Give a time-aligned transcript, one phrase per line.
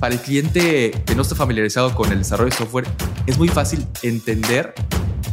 [0.00, 2.86] para el cliente que no está familiarizado con el desarrollo de software,
[3.26, 4.74] es muy fácil entender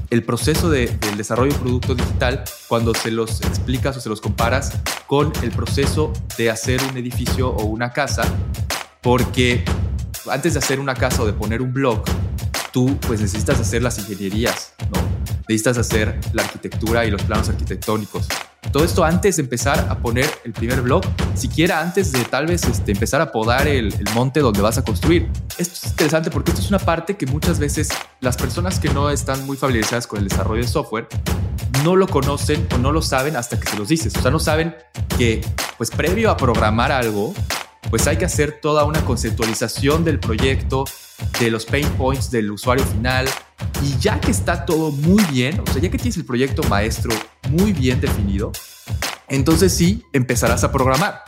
[0.09, 4.19] el proceso de, del desarrollo de producto digital cuando se los explicas o se los
[4.19, 4.73] comparas
[5.07, 8.23] con el proceso de hacer un edificio o una casa,
[9.01, 9.63] porque
[10.29, 12.03] antes de hacer una casa o de poner un blog,
[12.73, 15.01] tú pues necesitas hacer las ingenierías, ¿no?
[15.47, 18.27] Necesitas hacer la arquitectura y los planos arquitectónicos.
[18.77, 21.01] Todo esto antes de empezar a poner el primer blog,
[21.33, 24.83] siquiera antes de tal vez este, empezar a podar el, el, monte donde vas a
[24.83, 25.31] construir.
[25.57, 29.09] Esto es interesante porque esto es una parte que muchas veces las personas que no
[29.09, 31.07] están muy familiarizadas con el desarrollo de software
[31.83, 34.15] no lo conocen o no lo saben hasta que se los dices.
[34.15, 34.75] O sea, no saben
[35.17, 35.41] que
[35.79, 37.33] pues previo a programar algo,
[37.89, 40.85] pues hay que hacer toda una conceptualización del proyecto,
[41.39, 43.27] de los pain points del usuario final.
[43.81, 47.11] Y ya que está todo muy bien, o sea, ya que tienes el proyecto maestro
[47.49, 48.51] muy bien definido,
[49.27, 51.23] entonces sí empezarás a programar.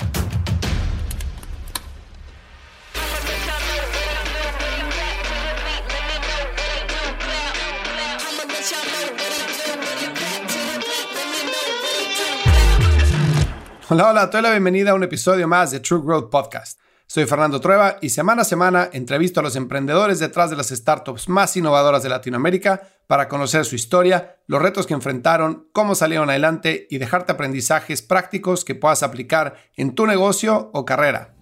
[13.91, 16.79] Hola, hola, te doy la bienvenida a un episodio más de True Growth Podcast.
[17.11, 21.27] Soy Fernando Trueba y semana a semana entrevisto a los emprendedores detrás de las startups
[21.27, 26.85] más innovadoras de Latinoamérica para conocer su historia, los retos que enfrentaron, cómo salieron adelante
[26.87, 31.33] y dejarte aprendizajes prácticos que puedas aplicar en tu negocio o carrera.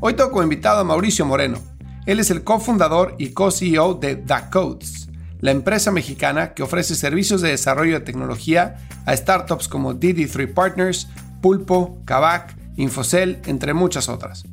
[0.00, 1.58] Hoy tengo como invitado a Mauricio Moreno.
[2.06, 5.10] Él es el cofundador y co-CEO de The Codes,
[5.40, 11.08] la empresa mexicana que ofrece servicios de desarrollo de tecnología a startups como DD3 Partners,
[11.42, 14.44] Pulpo, Kavak, Infocel, entre muchas otras.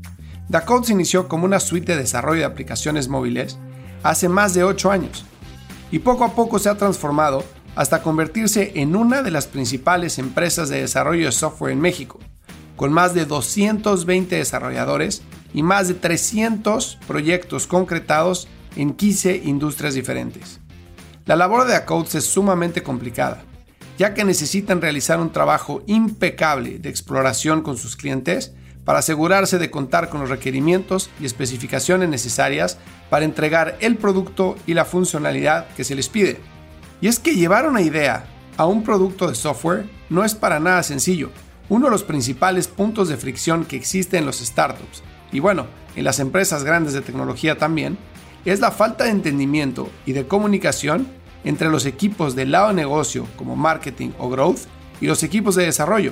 [0.51, 3.57] Dacodes inició como una suite de desarrollo de aplicaciones móviles
[4.03, 5.23] hace más de 8 años
[5.91, 10.67] y poco a poco se ha transformado hasta convertirse en una de las principales empresas
[10.67, 12.19] de desarrollo de software en México,
[12.75, 15.21] con más de 220 desarrolladores
[15.53, 20.59] y más de 300 proyectos concretados en 15 industrias diferentes.
[21.27, 23.41] La labor de Dacodes es sumamente complicada,
[23.97, 28.53] ya que necesitan realizar un trabajo impecable de exploración con sus clientes
[28.91, 32.77] para asegurarse de contar con los requerimientos y especificaciones necesarias
[33.09, 36.41] para entregar el producto y la funcionalidad que se les pide.
[36.99, 38.25] Y es que llevar una idea
[38.57, 41.29] a un producto de software no es para nada sencillo.
[41.69, 46.03] Uno de los principales puntos de fricción que existe en los startups, y bueno, en
[46.03, 47.97] las empresas grandes de tecnología también,
[48.43, 51.07] es la falta de entendimiento y de comunicación
[51.45, 54.63] entre los equipos del lado negocio como marketing o growth
[54.99, 56.11] y los equipos de desarrollo,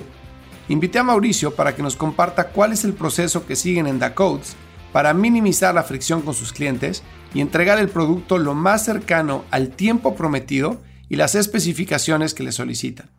[0.69, 4.55] Invité a Mauricio para que nos comparta cuál es el proceso que siguen en Codes
[4.93, 7.03] para minimizar la fricción con sus clientes
[7.33, 12.51] y entregar el producto lo más cercano al tiempo prometido y las especificaciones que le
[12.51, 13.09] solicitan.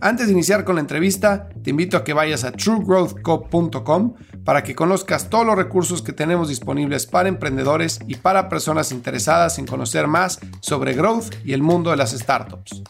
[0.00, 4.14] Antes de iniciar con la entrevista, te invito a que vayas a truegrowthco.com
[4.44, 9.58] para que conozcas todos los recursos que tenemos disponibles para emprendedores y para personas interesadas
[9.58, 12.82] en conocer más sobre growth y el mundo de las startups.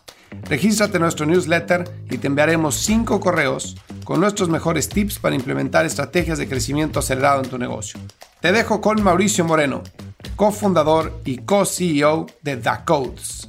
[0.48, 5.86] Regístrate en nuestro newsletter y te enviaremos 5 correos con nuestros mejores tips para implementar
[5.86, 8.00] estrategias de crecimiento acelerado en tu negocio.
[8.40, 9.82] Te dejo con Mauricio Moreno,
[10.36, 13.48] cofundador y co-CEO de The Codes.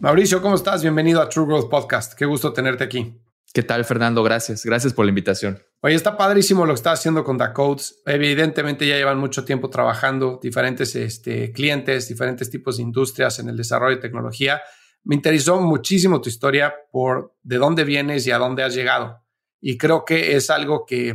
[0.00, 0.82] Mauricio, ¿cómo estás?
[0.82, 2.14] Bienvenido a True Growth Podcast.
[2.14, 3.14] Qué gusto tenerte aquí.
[3.52, 4.22] ¿Qué tal, Fernando?
[4.22, 4.64] Gracias.
[4.64, 5.60] Gracias por la invitación.
[5.82, 8.00] Oye, está padrísimo lo que estás haciendo con The Codes.
[8.06, 13.56] Evidentemente ya llevan mucho tiempo trabajando, diferentes este, clientes, diferentes tipos de industrias en el
[13.56, 14.62] desarrollo de tecnología.
[15.04, 19.22] Me interesó muchísimo tu historia por de dónde vienes y a dónde has llegado.
[19.60, 21.14] Y creo que es algo que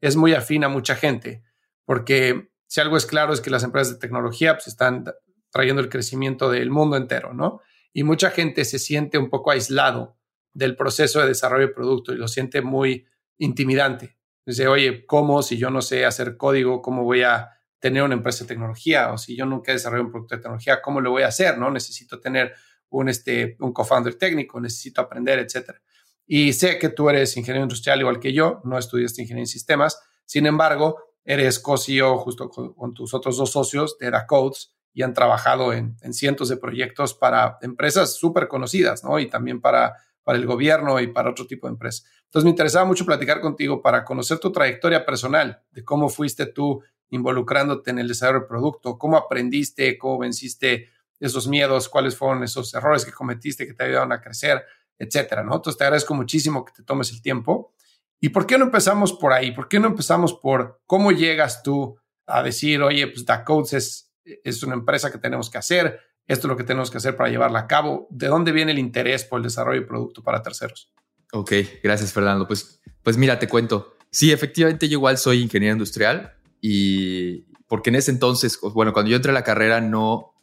[0.00, 1.42] es muy afín a mucha gente,
[1.84, 5.04] porque si algo es claro es que las empresas de tecnología pues, están
[5.50, 7.60] trayendo el crecimiento del mundo entero, ¿no?
[7.92, 10.18] Y mucha gente se siente un poco aislado
[10.52, 13.06] del proceso de desarrollo de producto y lo siente muy
[13.38, 14.18] intimidante.
[14.44, 16.82] Dice, oye, ¿cómo si yo no sé hacer código?
[16.82, 19.12] ¿Cómo voy a tener una empresa de tecnología?
[19.12, 21.58] O si yo nunca he desarrollado un producto de tecnología, ¿cómo lo voy a hacer?
[21.58, 21.70] ¿No?
[21.70, 22.54] Necesito tener
[22.90, 25.80] un, este, un co-founder técnico, necesito aprender, etcétera.
[26.26, 30.00] Y sé que tú eres ingeniero industrial igual que yo, no estudiaste ingeniería en sistemas,
[30.24, 35.72] sin embargo, eres co-CEO justo con, tus otros dos socios de Codes y han trabajado
[35.72, 39.18] en, cientos de proyectos para empresas súper conocidas, ¿no?
[39.18, 42.04] Y también para, para el gobierno y para otro tipo de empresas.
[42.24, 46.82] Entonces me interesaba mucho platicar contigo para conocer tu trayectoria personal, de cómo fuiste tú
[47.10, 50.90] involucrándote en el desarrollo del producto, cómo aprendiste, cómo venciste
[51.20, 54.64] esos miedos, cuáles fueron esos errores que cometiste que te ayudaron a crecer,
[54.98, 55.56] etcétera, ¿no?
[55.56, 57.74] Entonces te agradezco muchísimo que te tomes el tiempo.
[58.20, 59.52] ¿Y por qué no empezamos por ahí?
[59.52, 64.62] ¿Por qué no empezamos por cómo llegas tú a decir, oye, pues DaCodes es, es
[64.62, 67.60] una empresa que tenemos que hacer, esto es lo que tenemos que hacer para llevarla
[67.60, 68.06] a cabo?
[68.10, 70.92] ¿De dónde viene el interés por el desarrollo de producto para terceros?
[71.32, 72.46] Ok, gracias Fernando.
[72.46, 73.96] Pues, pues mira, te cuento.
[74.10, 79.16] Sí, efectivamente yo igual soy ingeniero industrial y porque en ese entonces, bueno, cuando yo
[79.16, 80.34] entré a la carrera no,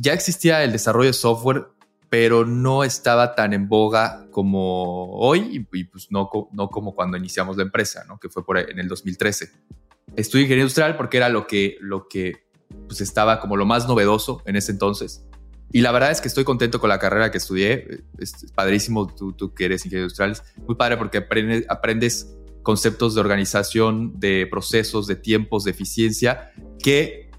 [0.00, 1.66] ya existía el desarrollo de software,
[2.08, 7.56] pero no estaba tan en boga como hoy y, pues no, no como cuando iniciamos
[7.56, 8.18] la empresa, ¿no?
[8.18, 9.50] que fue por en el 2013.
[10.16, 12.44] Estudié ingeniería industrial porque era lo que, lo que
[12.86, 15.24] pues estaba como lo más novedoso en ese entonces.
[15.72, 18.04] Y la verdad es que estoy contento con la carrera que estudié.
[18.18, 20.32] Es padrísimo tú, tú que eres ingeniero industrial.
[20.32, 26.52] Es muy padre porque aprendes, aprendes conceptos de organización, de procesos, de tiempos, de eficiencia,
[26.78, 27.30] que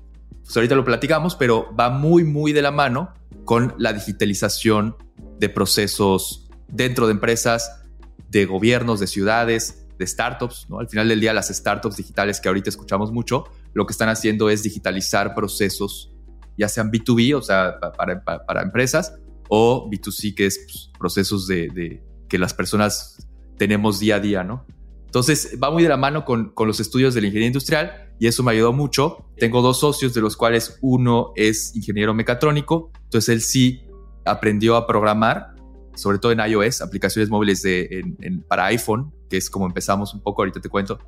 [0.44, 3.14] pues ahorita lo platicamos, pero va muy, muy de la mano
[3.46, 4.96] con la digitalización
[5.40, 7.84] de procesos dentro de empresas,
[8.30, 10.68] de gobiernos, de ciudades, de startups.
[10.70, 10.80] ¿no?
[10.80, 14.50] Al final del día, las startups digitales que ahorita escuchamos mucho, lo que están haciendo
[14.50, 16.14] es digitalizar procesos,
[16.58, 19.14] ya sean B2B, o sea, para, para, empresas,
[19.50, 24.44] o B2C, que es pues, procesos de, de, que las personas tenemos día a día,
[24.44, 24.66] ¿no?
[25.06, 28.28] Entonces, va muy de la mano con, con los estudios de la ingeniería industrial y
[28.28, 29.26] eso me ayudó mucho.
[29.36, 33.82] Tengo dos socios, de los cuales uno es ingeniero mecatrónico, entonces él sí
[34.24, 35.56] aprendió a programar,
[35.94, 38.02] sobre todo en iOS, aplicaciones móviles de,
[38.48, 41.00] para iPhone, que es como empezamos un poco, ahorita te cuento.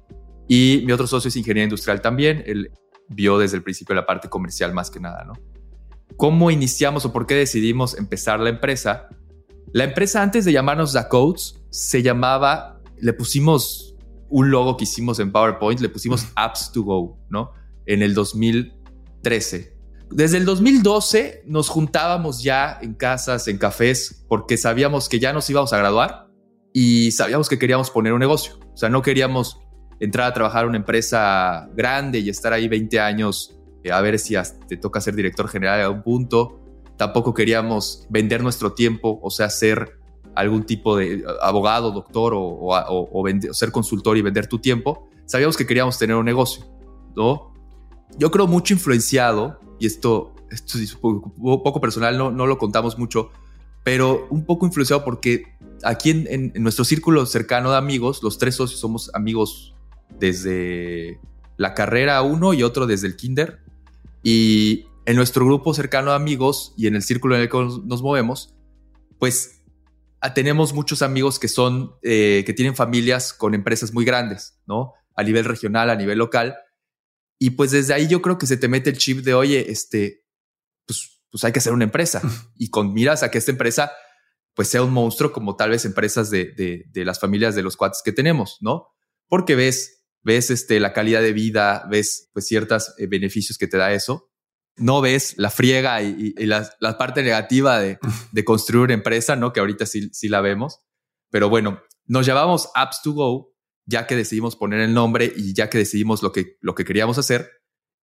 [0.50, 2.69] Y mi otro socio es ingeniero industrial también, él
[3.07, 5.35] vio desde el principio la parte comercial más que nada, ¿no?
[6.17, 9.07] ¿Cómo iniciamos o por qué decidimos empezar la empresa?
[9.71, 13.94] La empresa antes de llamarnos The Codes se llamaba, le pusimos
[14.36, 17.54] un logo que hicimos en PowerPoint, le pusimos Apps to Go, ¿no?
[17.86, 19.78] En el 2013.
[20.12, 25.50] Desde el 2012 nos juntábamos ya en casas, en cafés, porque sabíamos que ya nos
[25.50, 26.28] íbamos a graduar
[26.74, 28.60] y sabíamos que queríamos poner un negocio.
[28.74, 29.62] O sea, no queríamos
[30.02, 34.20] entrar a trabajar en una empresa grande y estar ahí 20 años eh, a ver
[34.20, 34.36] si
[34.68, 36.60] te toca ser director general a un punto.
[36.98, 39.98] Tampoco queríamos vender nuestro tiempo, o sea, ser
[40.36, 45.98] algún tipo de abogado, doctor o, ser consultor y vender tu tiempo, sabíamos que queríamos
[45.98, 46.66] tener un negocio,
[47.16, 47.54] ¿no?
[48.18, 51.34] Yo creo mucho influenciado, y esto, es un
[51.64, 53.32] poco, personal, no, no lo contamos mucho,
[53.84, 55.44] pero un poco influenciado porque
[55.84, 59.76] aquí en, nuestro círculo cercano de amigos, los tres socios somos amigos
[60.20, 61.20] desde
[61.58, 63.60] la carrera uno y otro desde el kinder,
[64.22, 68.02] y en nuestro grupo cercano de amigos y en el círculo en el que nos
[68.02, 68.54] movemos,
[69.20, 69.55] pues
[70.33, 74.94] tenemos muchos amigos que son, eh, que tienen familias con empresas muy grandes, ¿no?
[75.16, 76.57] A nivel regional, a nivel local.
[77.39, 80.25] Y pues desde ahí yo creo que se te mete el chip de, oye, este,
[80.86, 82.22] pues, pues hay que hacer una empresa.
[82.56, 83.92] y con miras a que esta empresa,
[84.54, 87.75] pues sea un monstruo como tal vez empresas de, de, de las familias de los
[87.77, 88.88] cuates que tenemos, ¿no?
[89.27, 93.77] Porque ves, ves este, la calidad de vida, ves pues ciertos eh, beneficios que te
[93.77, 94.30] da eso
[94.77, 97.98] no ves la friega y, la, parte negativa de,
[98.44, 99.54] construir una empresa, ¿no?
[99.54, 100.81] Que ahorita sí, la vemos.
[101.30, 103.56] Pero bueno, nos llamamos Apps to Go
[103.88, 107.51] ya que decidimos poner el nombre y ya que decidimos lo que, queríamos hacer,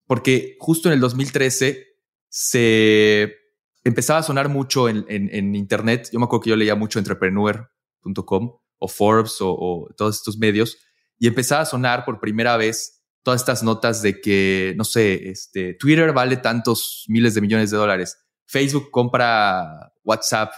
[0.06, 1.88] porque justo en el 2013
[2.29, 3.35] se
[3.83, 6.09] empezaba a sonar mucho en, Internet.
[6.12, 10.77] Yo me acuerdo que yo leía mucho entrepreneur.com o Forbes o todos estos medios
[11.18, 15.75] y empezaba a sonar por primera vez todas estas notas de que, no sé, este,
[15.75, 20.51] Twitter vale tantos miles de millones de dólares, Facebook compra WhatsApp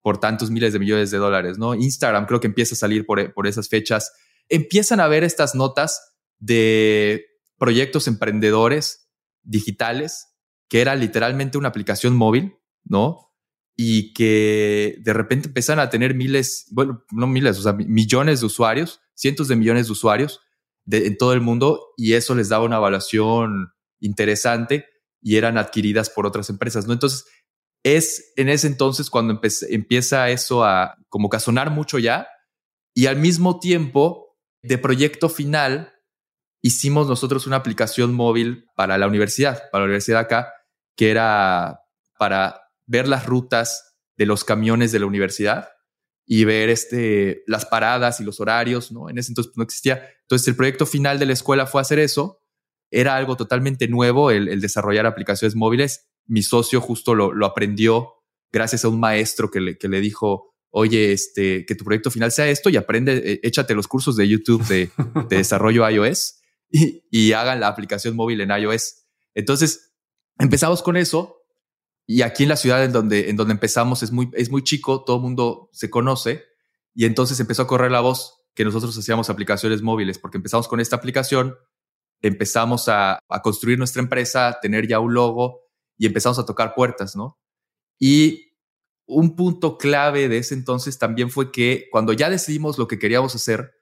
[0.00, 1.74] por tantos miles de millones de dólares, ¿no?
[1.74, 4.12] Instagram creo que empieza a salir por, por esas fechas.
[4.48, 7.24] Empiezan a ver estas notas de
[7.58, 9.10] proyectos emprendedores
[9.42, 10.26] digitales,
[10.68, 12.54] que era literalmente una aplicación móvil,
[12.84, 13.32] ¿no?
[13.76, 18.46] Y que de repente empiezan a tener miles, bueno, no miles, o sea, millones de
[18.46, 20.40] usuarios, cientos de millones de usuarios,
[20.90, 24.86] en todo el mundo y eso les daba una evaluación interesante
[25.22, 26.92] y eran adquiridas por otras empresas, ¿no?
[26.92, 27.24] Entonces,
[27.82, 31.38] es en ese entonces cuando empieza eso a como que
[31.70, 32.28] mucho ya
[32.94, 35.92] y al mismo tiempo de proyecto final
[36.62, 40.54] hicimos nosotros una aplicación móvil para la universidad, para la universidad acá,
[40.96, 41.80] que era
[42.18, 45.68] para ver las rutas de los camiones de la universidad
[46.26, 49.10] y ver este, las paradas y los horarios, ¿no?
[49.10, 50.08] En ese entonces pues, no existía.
[50.22, 52.40] Entonces el proyecto final de la escuela fue hacer eso.
[52.90, 56.08] Era algo totalmente nuevo el, desarrollar aplicaciones móviles.
[56.26, 58.12] Mi socio justo lo, aprendió
[58.50, 62.32] gracias a un maestro que le, que le dijo, oye, este, que tu proyecto final
[62.32, 64.90] sea esto y aprende, eh, échate los cursos de YouTube de,
[65.28, 66.40] de desarrollo iOS
[66.70, 69.04] y hagan la aplicación móvil en iOS.
[69.34, 69.94] Entonces
[70.38, 71.43] empezamos con eso
[72.06, 75.04] y aquí en la ciudad en donde, en donde empezamos es muy, es muy chico,
[75.04, 76.44] todo el mundo se conoce
[76.94, 80.80] y entonces empezó a correr la voz que nosotros hacíamos aplicaciones móviles porque empezamos con
[80.80, 81.56] esta aplicación,
[82.20, 85.62] empezamos a, a construir nuestra empresa, tener ya un logo
[85.96, 87.38] y empezamos a tocar puertas, ¿no?
[87.98, 88.52] Y
[89.06, 93.34] un punto clave de ese entonces también fue que cuando ya decidimos lo que queríamos
[93.34, 93.72] hacer,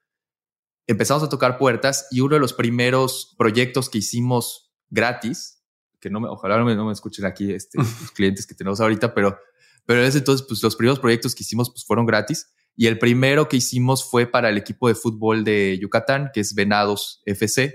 [0.87, 5.62] empezamos a tocar puertas y uno de los primeros proyectos que hicimos gratis,
[6.03, 8.81] que no me, ojalá no me, no me escuchen aquí este, los clientes que tenemos
[8.81, 9.39] ahorita, pero,
[9.87, 12.53] pero desde entonces, pues los primeros proyectos que hicimos pues, fueron gratis.
[12.77, 16.55] Y el primero que hicimos fue para el equipo de fútbol de Yucatán, que es
[16.55, 17.73] Venados FC.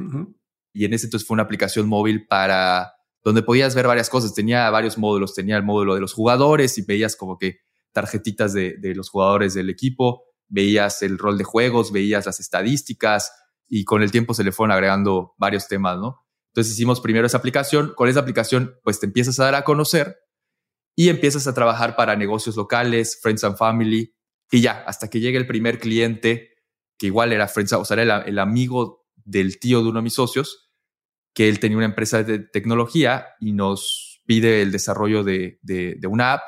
[0.74, 2.94] Y en ese entonces fue una aplicación móvil para
[3.24, 4.34] donde podías ver varias cosas.
[4.34, 5.36] Tenía varios módulos.
[5.36, 7.60] Tenía el módulo de los jugadores y veías como que
[7.92, 13.32] tarjetitas de, de los jugadores del equipo veías el rol de juegos, veías las estadísticas
[13.68, 16.26] y con el tiempo se le fueron agregando varios temas, ¿no?
[16.58, 20.18] Entonces hicimos primero esa aplicación, con esa aplicación pues te empiezas a dar a conocer
[20.96, 24.16] y empiezas a trabajar para negocios locales, Friends and Family
[24.50, 26.56] y ya, hasta que llegue el primer cliente,
[26.98, 30.72] que igual era Friends, o sea, el, amigo del tío de uno de mis socios,
[31.32, 35.60] que él tenía una empresa de tecnología y nos pide el desarrollo de,
[36.10, 36.42] una app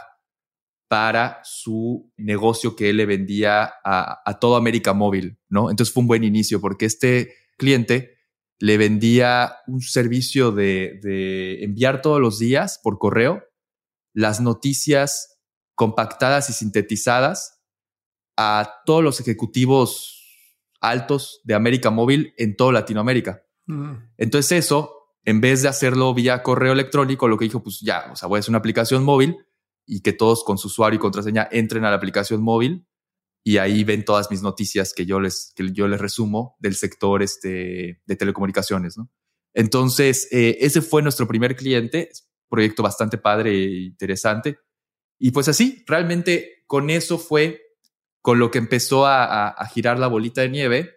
[0.87, 5.69] para su negocio que él le vendía a, toda América Móvil, ¿no?
[5.69, 8.18] Entonces fue un buen inicio porque este cliente
[8.59, 13.43] le vendía un servicio de, de enviar todos los días por correo
[14.13, 15.39] las noticias
[15.75, 17.61] compactadas y sintetizadas
[18.37, 20.19] a todos los ejecutivos
[20.81, 23.43] altos de América Móvil en toda Latinoamérica.
[23.65, 23.93] Mm.
[24.17, 28.15] Entonces eso, en vez de hacerlo vía correo electrónico, lo que dijo, pues ya, o
[28.15, 29.37] sea, voy a hacer una aplicación móvil
[29.85, 32.85] y que todos con su usuario y contraseña entren a la aplicación móvil
[33.43, 37.23] y ahí ven todas mis noticias que yo les, que yo les resumo del sector
[37.23, 38.97] este, de telecomunicaciones.
[38.97, 39.09] ¿no?
[39.53, 42.09] Entonces, eh, ese fue nuestro primer cliente,
[42.49, 44.59] proyecto bastante padre e interesante.
[45.17, 47.61] Y pues así, realmente con eso fue
[48.21, 50.95] con lo que empezó a, girar la bolita de nieve.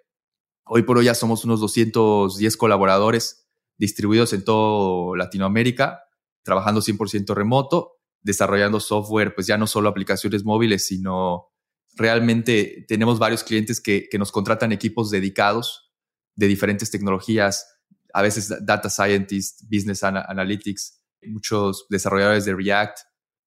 [0.65, 6.03] Hoy por hoy ya somos unos 210 colaboradores distribuidos en toda Latinoamérica,
[6.43, 11.52] trabajando 100% remoto desarrollando software, pues ya no solo aplicaciones móviles, sino
[11.97, 15.93] realmente tenemos varios clientes que, nos contratan equipos dedicados
[16.35, 17.67] de diferentes tecnologías,
[18.13, 22.99] a veces data scientists, business analytics, muchos desarrolladores de React,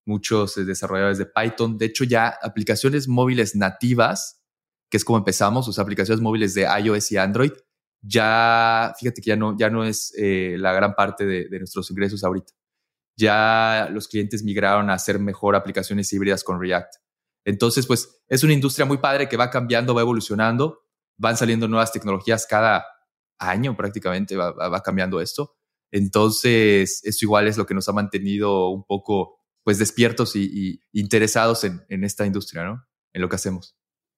[0.05, 1.77] muchos desarrolladores de Python.
[1.77, 4.43] De hecho, ya aplicaciones móviles nativas,
[4.89, 7.51] que es como empezamos, o sea, aplicaciones móviles de iOS y Android,
[8.01, 12.23] ya, fíjate que ya no, ya no es eh, la gran parte de nuestros ingresos
[12.23, 12.53] ahorita
[13.17, 16.95] ya los clientes migraron a hacer mejor aplicaciones híbridas con React.
[17.45, 20.81] Entonces, pues es una industria muy padre que va cambiando, va evolucionando,
[21.17, 22.85] van saliendo nuevas tecnologías cada
[23.37, 25.55] año prácticamente, va, cambiando esto.
[25.91, 31.63] Entonces, eso igual es lo que nos ha mantenido un poco pues despiertos y, interesados
[31.63, 32.85] en, en, esta industria, ¿no?
[33.13, 33.75] En lo que hacemos.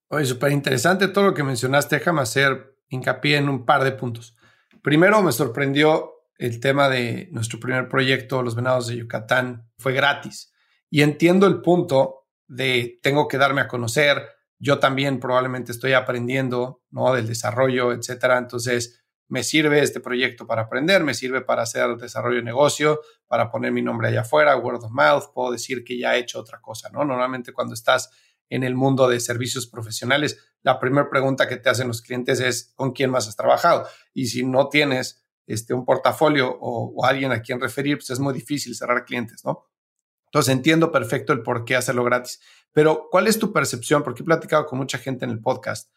[0.09, 1.97] Oye, súper interesante todo lo que mencionaste.
[1.97, 4.35] Déjame hacer hincapié en un par de puntos.
[4.81, 10.53] Primero, me sorprendió el tema de nuestro primer proyecto, Los Venados de Yucatán, fue gratis.
[10.89, 16.81] Y entiendo el punto de tengo que darme a conocer, yo también probablemente estoy aprendiendo,
[16.89, 17.13] ¿no?
[17.13, 18.37] Del desarrollo, etcétera.
[18.37, 23.51] Entonces, me sirve este proyecto para aprender, me sirve para hacer desarrollo de negocio, para
[23.51, 26.61] poner mi nombre allá afuera, word of mouth, puedo decir que ya he hecho otra
[26.61, 27.03] cosa, ¿no?
[27.03, 28.09] Normalmente cuando estás
[28.49, 32.73] en el mundo de servicios profesionales, la primera pregunta que te hacen los clientes es
[32.75, 33.87] ¿con quién más has trabajado?
[34.13, 38.33] Y si no tienes este, un portafolio o, alguien a quien referir, pues es muy
[38.33, 39.65] difícil cerrar clientes, ¿no?
[40.47, 42.39] Entiendo perfecto el por qué hacerlo gratis.
[42.71, 44.03] Pero, ¿cuál es tu percepción?
[44.03, 45.91] Porque he platicado con mucha gente en el podcast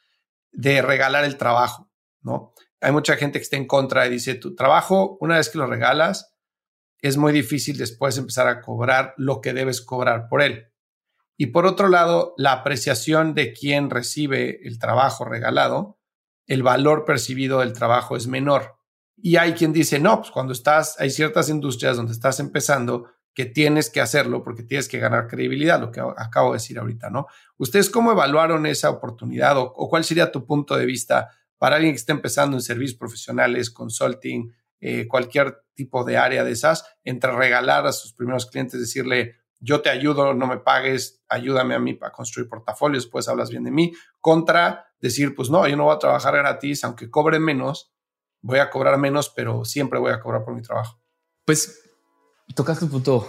[0.51, 1.91] de regalar el trabajo,
[2.23, 2.55] ¿no?
[2.81, 5.67] Hay mucha gente que está en contra y dice, tu trabajo, una vez que lo
[5.67, 6.35] regalas,
[7.03, 10.69] es muy difícil después empezar a cobrar lo que debes cobrar por él.
[11.37, 15.99] Y por otro lado, la apreciación de quien recibe el trabajo regalado,
[16.47, 18.77] el valor percibido del trabajo es menor.
[19.17, 23.07] Y hay quien dice, no, pues cuando estás, hay ciertas industrias donde estás empezando
[23.41, 27.09] que tienes que hacerlo porque tienes que ganar credibilidad, lo que acabo de decir ahorita,
[27.09, 27.27] ¿no?
[27.57, 32.01] ¿Ustedes cómo evaluaron esa oportunidad o, cuál sería tu punto de vista para alguien que
[32.01, 37.87] esté empezando en servicios profesionales, consulting, eh, cualquier tipo de área de esas, entre regalar
[37.87, 42.13] a sus primeros clientes, decirle, yo te ayudo, no me pagues, ayúdame a mí para
[42.13, 45.99] construir portafolios, pues hablas bien de mí, contra decir, pues no, yo no voy a
[45.99, 47.91] trabajar gratis, aunque cobre menos,
[48.43, 51.01] voy a cobrar menos, pero siempre voy a cobrar por mi trabajo.
[51.47, 51.90] Pues
[52.55, 53.29] tocaste un punto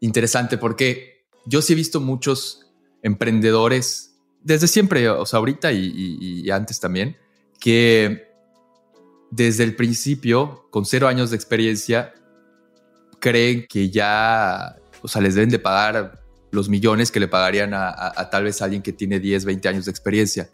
[0.00, 2.66] interesante porque yo sí he visto muchos
[3.02, 7.16] emprendedores desde siempre, o sea, ahorita y, antes también,
[7.58, 8.28] que
[9.32, 12.14] desde el principio, con cero años de experiencia,
[13.18, 16.20] creen que ya, o sea, les deben de pagar
[16.52, 19.84] los millones que le pagarían a, a, tal vez alguien que tiene 10, 20 años
[19.86, 20.48] de experiencia.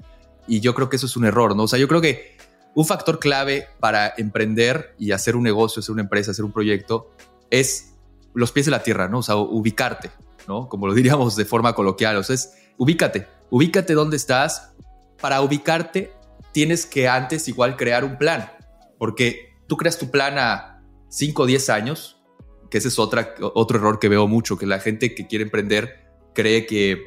[0.49, 1.65] Y yo creo que eso es un error, ¿no?
[1.65, 2.39] O sea, yo creo que
[2.75, 7.11] un factor clave para emprender y hacer un negocio, hacer una empresa, hacer un proyecto,
[7.53, 7.95] es
[8.35, 9.19] los pies de la tierra, ¿no?
[9.19, 10.11] O sea, ubicarte,
[10.49, 10.69] ¿no?
[10.69, 14.73] Como lo diríamos de forma coloquial, o sea, es ubícate, ubícate dónde estás.
[15.21, 16.13] Para ubicarte
[16.53, 18.51] tienes que antes igual crear un plan,
[18.99, 22.23] porque tú creas tu plan a 5 o 10 años,
[22.71, 26.07] que ese es otra, otro error que veo mucho, que la gente que quiere emprender
[26.35, 27.07] cree que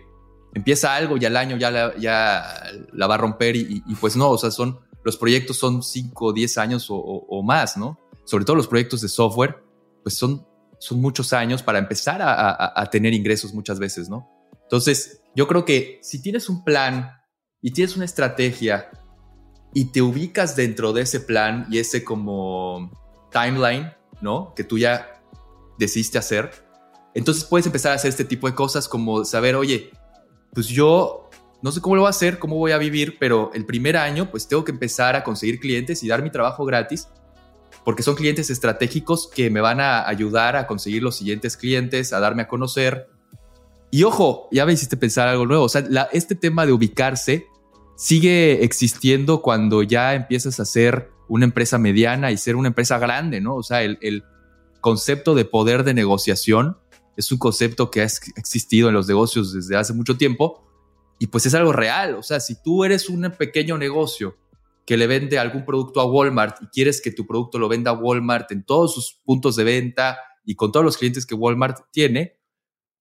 [0.54, 4.30] empieza algo y al año ya la, ya la va a romper y, pues no,
[4.30, 8.00] o sea, son, los proyectos son 5 o 10 años o, más, ¿no?
[8.24, 9.65] Sobre todo los proyectos de software,
[10.06, 10.46] pues son,
[10.78, 14.30] son muchos años para empezar a, a tener ingresos muchas veces, ¿no?
[14.62, 17.10] Entonces, yo creo que si tienes un plan
[17.60, 18.92] y tienes una estrategia
[19.74, 22.92] y te ubicas dentro de ese plan y ese como
[23.32, 24.54] timeline, ¿no?
[24.56, 25.24] Que tú ya
[25.80, 26.52] decidiste hacer,
[27.16, 29.90] entonces puedes empezar a hacer este tipo de cosas como saber, oye,
[30.54, 31.32] pues yo
[31.64, 34.30] no sé cómo lo voy a hacer, cómo voy a vivir, pero el primer año
[34.30, 37.08] pues tengo que empezar a conseguir clientes y dar mi trabajo gratis
[37.86, 42.20] porque son clientes estratégicos que me van a ayudar a conseguir los siguientes clientes, a
[42.20, 43.08] darme a conocer.
[43.92, 47.46] Y ojo, ya me hiciste pensar algo nuevo, o sea, este tema de ubicarse
[47.96, 53.40] sigue existiendo cuando ya empiezas a ser una empresa mediana y ser una empresa grande,
[53.40, 53.56] ¿no?
[53.56, 54.24] O sea, el, el
[54.82, 56.78] concepto de poder de negociación
[57.16, 60.66] es un concepto que ha existido en los negocios desde hace mucho tiempo
[61.20, 62.16] y pues es algo real.
[62.16, 64.36] O sea, si tú eres un pequeño negocio
[64.86, 67.96] que le vende algún producto a Walmart y quieres que tu producto lo venda a
[67.96, 72.40] Walmart en todos sus puntos de venta y con todos los clientes que Walmart tiene,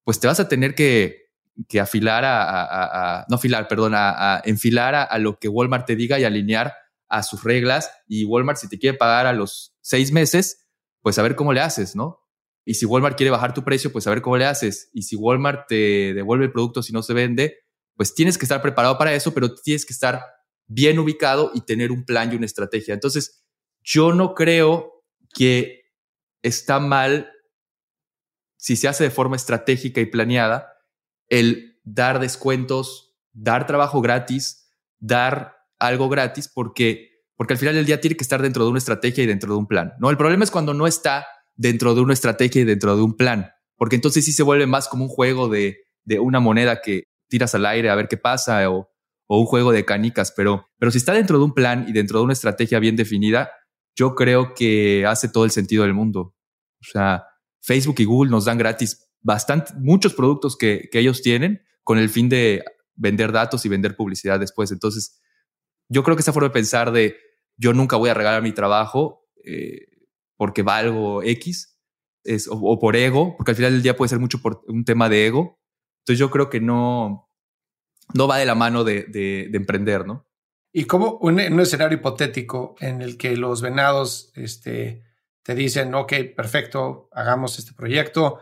[0.02, 1.24] pues te vas a tener que,
[1.68, 6.24] que afilar a, no afilar, perdón, a, enfilar a, lo que Walmart te diga y
[6.24, 6.74] alinear
[7.08, 7.90] a sus reglas.
[8.08, 10.66] Y Walmart, si te quiere pagar a los seis meses,
[11.02, 12.20] pues a ver cómo le haces, ¿no?
[12.64, 14.88] Y si Walmart quiere bajar tu precio, pues a ver cómo le haces.
[14.94, 17.58] Y si Walmart te devuelve el producto si no se vende,
[17.94, 20.24] pues tienes que estar preparado para eso, pero tienes que estar
[20.66, 22.94] bien ubicado y tener un plan y una estrategia.
[22.94, 23.44] Entonces,
[23.82, 25.04] yo no creo
[25.34, 25.82] que
[26.42, 27.30] está mal
[28.56, 30.72] si se hace de forma estratégica y planeada
[31.28, 38.00] el dar descuentos, dar trabajo gratis, dar algo gratis, porque, porque al final del día
[38.00, 39.92] tiene que estar dentro de una estrategia y dentro de un plan.
[39.98, 40.08] ¿no?
[40.08, 43.50] El problema es cuando no está dentro de una estrategia y dentro de un plan,
[43.76, 47.54] porque entonces sí se vuelve más como un juego de, de una moneda que tiras
[47.54, 48.93] al aire a ver qué pasa o,
[49.34, 52.18] o un juego de canicas, pero, pero si está dentro de un plan y dentro
[52.18, 53.50] de una estrategia bien definida,
[53.96, 56.34] yo creo que hace todo el sentido del mundo.
[56.80, 57.24] O sea,
[57.60, 62.08] Facebook y Google nos dan gratis bastante, muchos productos que, que ellos tienen con el
[62.08, 62.62] fin de
[62.94, 64.70] vender datos y vender publicidad después.
[64.70, 65.20] Entonces,
[65.88, 67.16] yo creo que esa forma de pensar de
[67.56, 69.86] yo nunca voy a regalar mi trabajo eh,
[70.36, 71.78] porque valgo X
[72.24, 75.08] es, o, por ego, porque al final del día puede ser mucho por un tema
[75.08, 75.60] de ego.
[76.00, 77.23] Entonces yo creo que no,
[78.14, 80.26] no va de la mano de, de, emprender, ¿no?
[80.72, 85.04] Y como un, un, escenario hipotético en el que los venados este,
[85.42, 88.40] te dicen, ok, perfecto, hagamos este proyecto,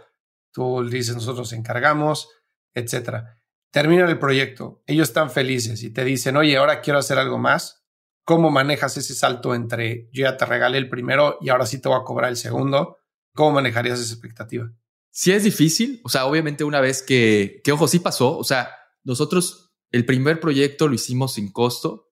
[0.53, 2.29] tú dices, nosotros nos encargamos,
[2.75, 3.39] etcétera.
[3.71, 7.85] Termina el proyecto, ellos están felices y te dicen, oye, ahora quiero hacer algo más.
[8.25, 11.89] ¿Cómo manejas ese salto entre yo ya te regalé el primero y ahora sí te
[11.89, 12.99] voy a cobrar el segundo?
[13.35, 14.71] ¿Cómo manejarías esa expectativa?
[15.11, 18.71] Sí es difícil, o sea, obviamente una vez que, que ojo, sí pasó, o sea,
[19.05, 22.11] nosotros el primer proyecto lo hicimos sin costo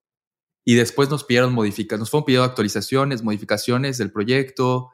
[0.63, 4.89] y después nos pidieron modificaciones, nos fueron pidiendo actualizaciones, modificaciones del proyecto,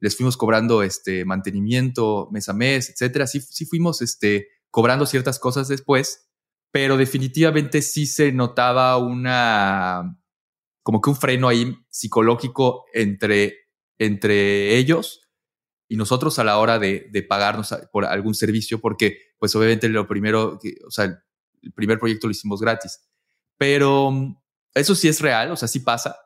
[0.00, 3.28] les fuimos cobrando este mantenimiento mes a mes, etcétera.
[3.28, 6.28] Sí, sí fuimos este, cobrando ciertas cosas después,
[6.72, 10.18] pero definitivamente sí se notaba una,
[10.82, 15.20] como que un freno ahí psicológico entre, entre ellos
[15.88, 20.08] y nosotros a la hora de, de pagarnos por algún servicio, porque pues obviamente lo
[20.08, 21.22] primero, o sea,
[21.62, 23.00] el primer proyecto lo hicimos gratis.
[23.56, 24.12] Pero
[24.74, 26.16] eso sí es real, o sea, sí pasa,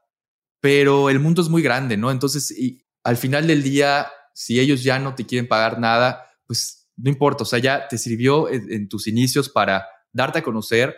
[0.60, 2.10] pero el mundo es muy grande, ¿no?
[2.10, 6.88] Entonces, y al final del día, si ellos ya no te quieren pagar nada, pues
[6.96, 10.96] no importa, o sea, ya te sirvió en, tus inicios para darte a conocer,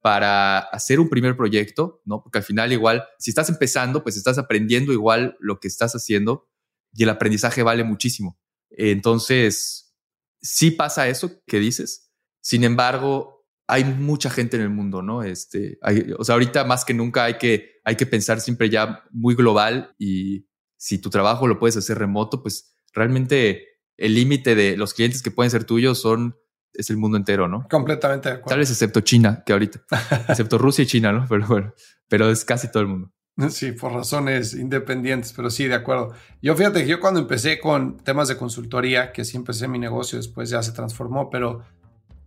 [0.00, 2.22] para hacer un primer proyecto, ¿no?
[2.22, 6.48] Porque al final igual, si estás empezando, pues estás aprendiendo igual lo que estás haciendo
[6.92, 8.38] y el aprendizaje vale muchísimo.
[8.70, 9.96] Entonces,
[10.40, 12.12] sí pasa eso que dices.
[12.40, 13.37] Sin embargo,
[13.68, 15.22] hay mucha gente en el mundo, ¿no?
[15.22, 15.78] Este,
[16.18, 19.94] o sea, ahorita más que nunca hay que, hay que pensar siempre ya muy global
[19.98, 20.46] y
[20.78, 23.66] si tu trabajo lo puedes hacer remoto, pues realmente
[23.98, 26.36] el límite de los clientes que pueden ser tuyos son
[26.72, 27.66] es el mundo entero, ¿no?
[27.68, 28.50] Completamente de acuerdo.
[28.50, 29.80] Tal vez excepto China, que ahorita,
[30.28, 31.26] excepto Rusia y China, ¿no?
[31.28, 31.74] Pero bueno,
[32.08, 33.12] pero es casi todo el mundo.
[33.50, 36.12] Sí, por razones independientes, pero sí, de acuerdo.
[36.42, 40.18] Yo fíjate que yo cuando empecé con temas de consultoría, que sí empecé mi negocio,
[40.18, 41.62] después ya se transformó, pero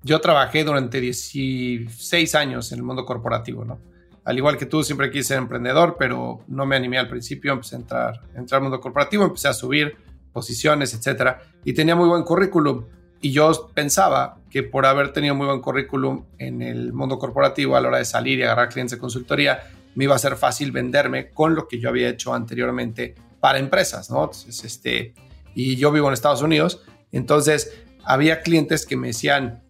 [0.04, 3.80] yo trabajé durante 16 años en el mundo corporativo, ¿no?
[4.24, 7.76] Al igual que tú, siempre quise ser emprendedor, pero no me animé al principio, empecé
[7.76, 9.98] a entrar, entrar al mundo corporativo, empecé a subir
[10.32, 12.86] posiciones, etcétera, y tenía muy buen currículum,
[13.24, 17.82] Y yo pensaba que por haber tenido muy buen currículum en el mundo corporativo a
[17.82, 19.60] la hora de salir y agarrar clientes de consultoría,
[19.94, 24.10] me iba a ser fácil venderme con lo que yo había hecho anteriormente para empresas,
[24.10, 24.24] ¿no?
[24.24, 25.14] Entonces, este,
[25.54, 29.62] y yo vivo en Estados Unidos, entonces había clientes que me decían,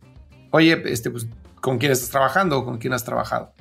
[0.51, 1.27] oye, este, pues,
[1.59, 3.53] ¿con quién estás trabajando o con quién has trabajado?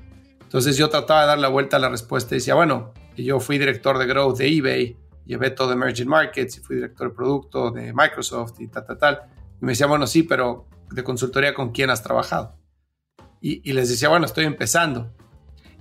[0.42, 3.58] Entonces yo trataba de dar la vuelta a la respuesta y decía, bueno, yo fui
[3.58, 7.92] director de Growth de eBay, llevé todo Emerging Markets y fui director de producto de
[7.92, 9.20] Microsoft y tal, tal, tal.
[9.60, 12.56] Y me decía, bueno, sí, pero de consultoría, ¿con quién has trabajado?
[13.40, 15.12] Y, y les decía, bueno, estoy empezando.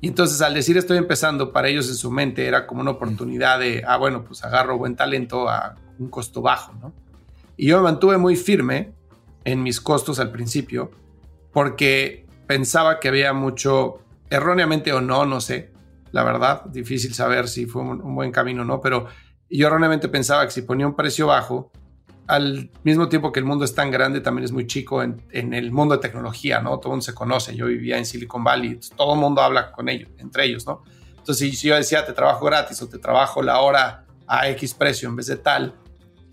[0.02, 3.60] Y entonces al decir estoy empezando, para ellos en su mente era como una oportunidad
[3.60, 6.93] de, ah, bueno, pues agarro buen talento a un costo bajo, ¿no?
[7.58, 8.93] Y yo me mantuve muy firme
[9.43, 10.91] en mis costos al principio
[11.52, 13.99] porque pensaba que había mucho,
[14.30, 15.71] erróneamente o no, no sé,
[16.12, 19.08] la verdad, difícil saber si fue un, buen camino o no, pero
[19.49, 21.71] yo erróneamente pensaba que si ponía un precio bajo,
[22.28, 25.71] al mismo tiempo que el mundo es tan grande, también es muy chico en, el
[25.71, 26.78] mundo de tecnología, ¿no?
[26.78, 27.56] Todo el mundo se conoce.
[27.56, 30.84] Yo vivía en Silicon Valley, todo el mundo habla con ellos, entre ellos, ¿no?
[31.17, 35.10] Entonces, si yo decía, te trabajo gratis o te trabajo la hora a X precio
[35.10, 35.73] en vez de tal,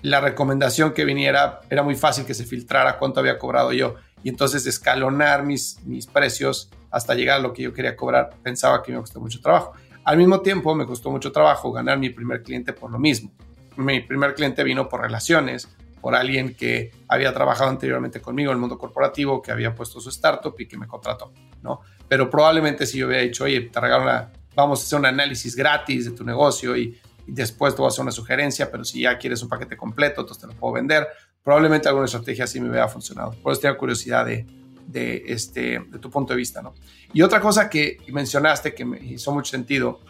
[0.03, 3.97] la recomendación que viniera era muy fácil que se filtrara cuánto había cobrado yo.
[4.23, 8.83] Y entonces escalonar mis, mis precios hasta llegar a lo que yo quería cobrar, pensaba
[8.83, 9.73] que me costó mucho trabajo.
[10.05, 13.33] Al mismo tiempo, me costó mucho trabajo ganar mi primer cliente por lo mismo.
[13.77, 15.69] Mi primer cliente vino por relaciones,
[16.01, 20.11] por alguien que había trabajado anteriormente conmigo en el mundo corporativo, que había puesto su
[20.11, 21.33] startup y que me contrató,
[21.63, 21.81] ¿no?
[22.07, 25.57] Pero probablemente si yo hubiera dicho, oye, te regalo una, vamos a hacer un análisis
[25.57, 29.19] gratis de tu negocio y, después te voy a hacer una sugerencia, pero si ya
[29.19, 31.07] quieres un paquete completo, entonces te lo puedo vender.
[31.43, 33.33] Probablemente alguna estrategia así me hubiera funcionado.
[33.43, 34.47] Por eso tengo curiosidad de,
[34.87, 36.75] de, este, de tu punto de vista, ¿no?
[37.12, 40.01] Y otra cosa que mencionaste que me hizo mucho sentido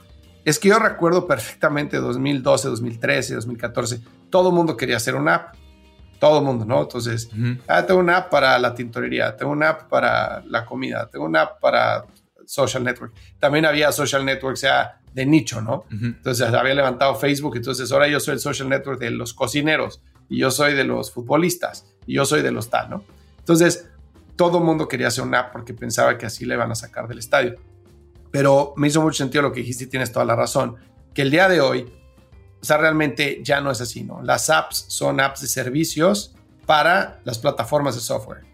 [0.44, 4.00] es que yo recuerdo perfectamente 2012, 2013, 2014,
[4.30, 5.54] todo el mundo quería hacer una app
[6.18, 6.82] todo el mundo, ¿no?
[6.82, 7.28] Entonces,
[7.68, 11.42] ah, tengo una app para la tintorería, tengo una app para la comida, tengo una
[11.42, 12.06] app para
[12.46, 13.12] social network.
[13.38, 15.86] También había social network, sea de nicho, ¿no?
[15.90, 20.38] Entonces, había levantado Facebook, entonces ahora yo soy el social network de los cocineros y
[20.38, 23.04] yo soy de los futbolistas y yo soy de los tal, ¿no?
[23.38, 23.88] Entonces,
[24.36, 27.18] todo mundo quería hacer una app porque pensaba que así le van a sacar del
[27.18, 27.56] estadio.
[28.30, 30.76] Pero me hizo mucho sentido lo que dijiste y tienes toda la razón,
[31.14, 31.90] que el día de hoy
[32.60, 34.22] o sea, realmente ya no es así, ¿no?
[34.22, 36.34] Las apps son apps de servicios
[36.66, 38.44] para las plataformas de software.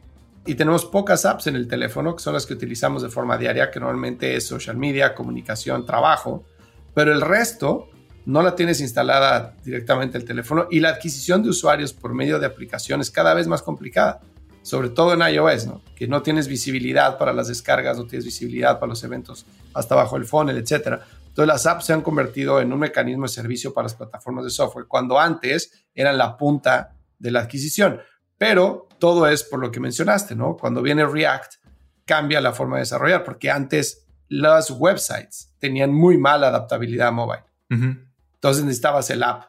[0.44, 3.70] Y tenemos pocas apps en el teléfono, que son las que utilizamos de forma diaria,
[3.70, 6.44] que normalmente es social media, comunicación, trabajo,
[6.94, 7.88] pero el resto
[8.24, 12.46] no la tienes instalada directamente el teléfono y la adquisición de usuarios por medio de
[12.46, 14.20] aplicaciones cada vez más complicada,
[14.62, 15.82] sobre todo en iOS, ¿no?
[15.96, 20.16] que no tienes visibilidad para las descargas, no tienes visibilidad para los eventos hasta bajo
[20.16, 21.04] el funnel, etcétera.
[21.26, 24.50] Entonces las apps se han convertido en un mecanismo de servicio para las plataformas de
[24.50, 28.00] software, cuando antes eran la punta de la adquisición.
[28.36, 30.56] Pero todo es por lo que mencionaste, ¿no?
[30.56, 31.54] Cuando viene React,
[32.04, 34.01] cambia la forma de desarrollar, porque antes
[34.32, 37.44] las websites tenían muy mala adaptabilidad mobile.
[37.68, 39.44] Entonces necesitabas el app,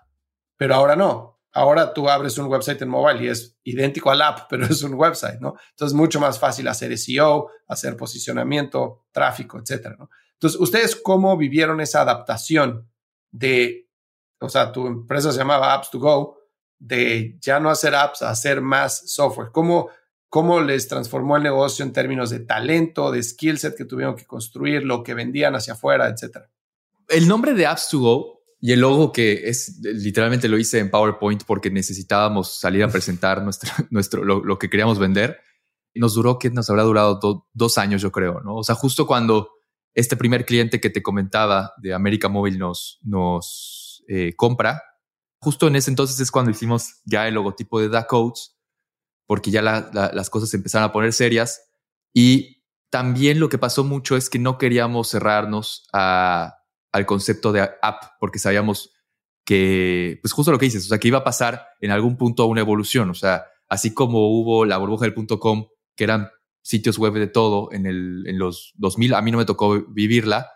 [0.57, 1.39] pero ahora no.
[1.53, 4.95] Ahora tú abres un website en mobile y es idéntico al app, pero es un
[4.95, 5.55] website, ¿no?
[5.69, 10.09] Entonces es mucho más fácil hacer SEO, hacer posicionamiento, tráfico, etcétera, ¿no?
[10.33, 12.89] Entonces, ¿ustedes cómo vivieron esa adaptación
[13.31, 13.89] de,
[14.41, 16.37] o sea, tu empresa se llamaba Apps to Go,
[16.77, 19.51] de ya no hacer apps a hacer más software?
[19.53, 19.89] ¿Cómo,
[20.33, 24.25] cómo les transformó el negocio en términos de talento, de skill set que tuvieron que
[24.25, 26.49] construir, lo que vendían hacia afuera, etcétera?
[27.07, 30.89] El nombre de Apps to Go y el logo que es literalmente lo hice en
[30.89, 35.39] PowerPoint porque necesitábamos salir a presentar nuestro, nuestro, lo, que queríamos vender.
[35.93, 38.55] Nos duró que nos habrá durado dos años, yo creo, ¿no?
[38.55, 39.51] O sea, justo cuando
[39.93, 44.81] este primer cliente que te comentaba de América Móvil nos, nos eh, compra.
[45.37, 48.57] Justo en ese entonces es cuando hicimos ya el logotipo de Da Codes,
[49.25, 51.61] porque ya las cosas empezaron a poner serias.
[52.13, 58.03] Y también lo que pasó mucho es que no queríamos cerrarnos al concepto de app,
[58.19, 58.93] porque sabíamos
[59.45, 62.45] que, pues justo lo que dices, o sea, que iba a pasar en algún punto
[62.45, 63.09] una evolución.
[63.09, 66.29] O sea, así como hubo la burbuja del punto com, que eran
[66.61, 69.15] sitios web de todo en, el, en los 2000.
[69.15, 70.51] A mí no me tocó vivirla,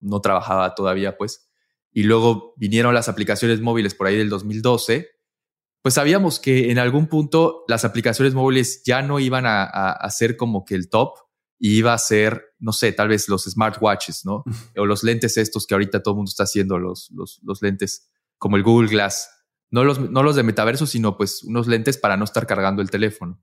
[0.00, 1.50] no trabajaba todavía, pues.
[1.90, 5.08] Y luego vinieron las aplicaciones móviles por ahí del 2012.
[5.88, 10.36] Pues sabíamos que en algún punto las aplicaciones móviles ya no iban a, a, ser
[10.36, 11.14] como que el top
[11.58, 14.44] y iba a ser, no sé, tal vez los smartwatches, ¿no?
[14.76, 18.10] o los lentes estos que ahorita todo el mundo está haciendo, los, los, los lentes
[18.36, 19.30] como el Google Glass.
[19.70, 22.90] No los, no los de metaverso, sino pues unos lentes para no estar cargando el
[22.90, 23.42] teléfono.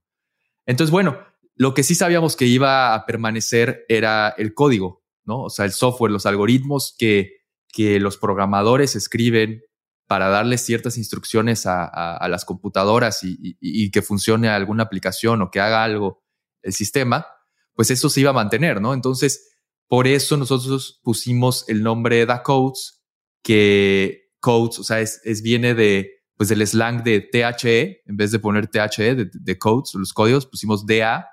[0.67, 1.17] Entonces, bueno,
[1.55, 5.45] lo que sí sabíamos que iba a permanecer era el código, ¿no?
[5.45, 7.37] O sea, el software, los algoritmos que,
[7.69, 9.63] que los programadores escriben
[10.07, 15.83] para darle ciertas instrucciones a, las computadoras y, que funcione alguna aplicación o que haga
[15.83, 16.23] algo
[16.61, 17.25] el sistema,
[17.73, 18.93] pues eso se iba a mantener, ¿no?
[18.93, 19.55] Entonces,
[19.87, 23.03] por eso nosotros pusimos el nombre Da Codes,
[23.43, 28.39] que codes, o sea, es, viene de, pues del slang de THE, en vez de
[28.39, 31.27] poner THE de, de codes, los códigos, pusimos DA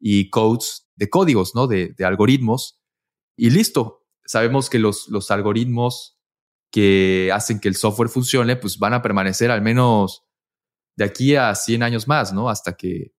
[0.00, 1.66] y codes de códigos, ¿no?
[1.66, 2.80] De, de algoritmos.
[3.36, 4.00] Y listo.
[4.24, 6.21] Sabemos que los, los algoritmos
[6.72, 10.24] que hacen que el software funcione, pues van a permanecer al menos
[10.96, 12.48] de aquí a 100 años más, ¿no?
[12.48, 13.12] Hasta que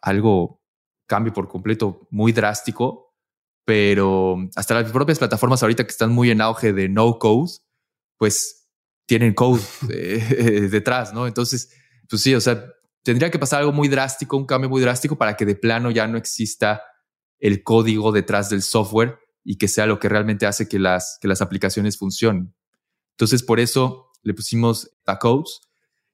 [0.00, 0.62] algo
[1.06, 3.08] cambie por completo muy drástico.
[3.66, 7.50] Pero hasta las propias plataformas ahorita que están muy en auge de no code,
[8.16, 8.68] pues
[9.06, 11.26] tienen code eh, detrás, ¿no?
[11.26, 11.70] Entonces,
[12.08, 12.64] pues sí, o sea,
[13.02, 16.06] tendría que pasar algo muy drástico, un cambio muy drástico para que de plano ya
[16.06, 16.82] no exista
[17.38, 21.28] el código detrás del software y que sea lo que realmente hace que las, que
[21.28, 22.54] las aplicaciones funcionen.
[23.20, 25.60] Entonces, por eso le pusimos a Codes.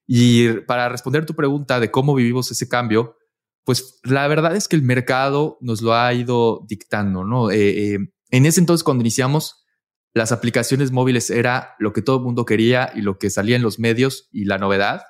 [0.05, 3.15] Y para responder tu pregunta de cómo vivimos ese cambio,
[3.63, 7.49] pues la verdad es que el mercado nos lo ha ido dictando, ¿no?
[7.49, 9.65] Eh, eh, en ese entonces, cuando iniciamos,
[10.13, 13.61] las aplicaciones móviles era lo que todo el mundo quería y lo que salía en
[13.61, 15.03] los medios y la novedad.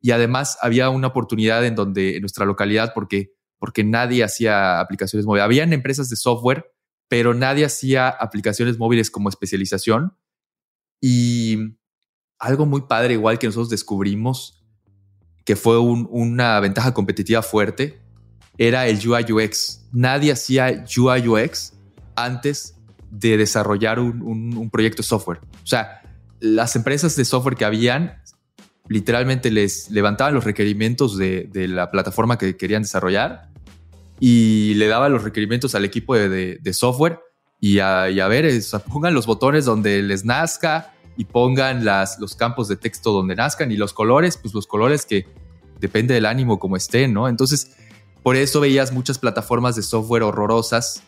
[0.00, 5.26] Y además había una oportunidad en donde en nuestra localidad, porque porque nadie hacía aplicaciones
[5.26, 5.44] móviles.
[5.44, 6.64] Habían empresas de software,
[7.08, 10.16] pero nadie hacía aplicaciones móviles como especialización.
[11.00, 11.78] Y
[12.38, 14.64] algo muy padre, igual que nosotros descubrimos,
[15.44, 18.00] que fue una ventaja competitiva fuerte,
[18.58, 19.86] era el UI UX.
[19.92, 21.74] Nadie hacía UI UX
[22.16, 22.74] antes
[23.10, 25.38] de desarrollar un, proyecto de software.
[25.62, 26.02] O sea,
[26.40, 28.20] las empresas de software que habían
[28.88, 33.48] literalmente les levantaban los requerimientos de, la plataforma que querían desarrollar
[34.20, 37.20] y le daban los requerimientos al equipo de, software
[37.60, 38.52] y a, ver,
[38.92, 43.72] pongan los botones donde les nazca y pongan las, los campos de texto donde nazcan
[43.72, 45.26] y los colores, pues los colores que
[45.80, 47.28] depende del ánimo como estén, ¿no?
[47.28, 47.76] Entonces,
[48.22, 51.02] por eso veías muchas plataformas de software horrorosas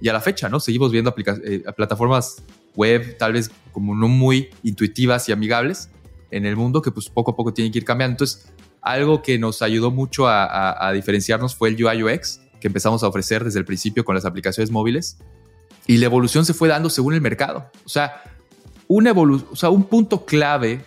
[0.00, 0.60] y a la fecha, ¿no?
[0.60, 2.42] Seguimos viendo eh, plataformas
[2.74, 5.90] web tal vez como no muy intuitivas y amigables,
[6.30, 8.14] en el mundo que pues poco a poco tiene que ir cambiando.
[8.14, 13.08] Entonces, algo que nos ayudó mucho a, diferenciarnos fue el UI UX que empezamos a
[13.08, 15.18] ofrecer desde el principio con las aplicaciones móviles
[15.86, 17.70] y la evolución se fue dando según el mercado.
[17.84, 18.22] O sea,
[18.88, 20.84] una o sea, un punto clave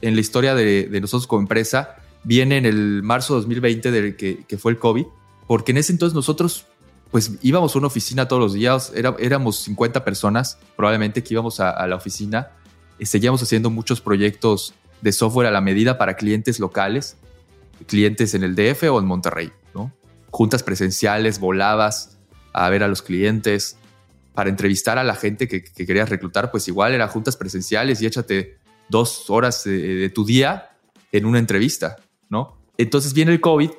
[0.00, 4.44] en la historia de, nosotros como empresa viene en el marzo de 2020 del que,
[4.46, 5.06] que, fue el COVID,
[5.46, 6.66] porque en ese entonces nosotros
[7.10, 11.58] pues íbamos a una oficina todos los días, era, éramos 50 personas probablemente que íbamos
[11.58, 12.50] a, a la oficina,
[13.00, 17.16] seguíamos haciendo muchos proyectos de software a la medida para clientes locales,
[17.86, 19.92] clientes en el DF o en Monterrey, ¿no?
[20.30, 22.18] Juntas presenciales, voladas
[22.52, 23.77] a ver a los clientes,
[24.38, 28.60] para entrevistar a la gente que, querías reclutar, pues igual eran juntas presenciales y échate
[28.88, 30.78] dos horas de, tu día
[31.10, 31.96] en una entrevista,
[32.28, 32.56] ¿no?
[32.76, 33.70] Entonces viene el COVID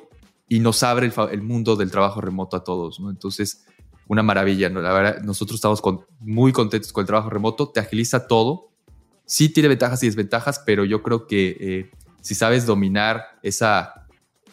[0.50, 3.08] y nos abre el, mundo del trabajo remoto a todos, ¿no?
[3.08, 3.64] Entonces,
[4.06, 4.82] una maravilla, ¿no?
[4.82, 5.80] La verdad, nosotros estamos
[6.18, 8.68] muy contentos con el trabajo remoto, te agiliza todo,
[9.24, 14.06] sí tiene ventajas y desventajas, pero yo creo que eh, si sabes dominar esa,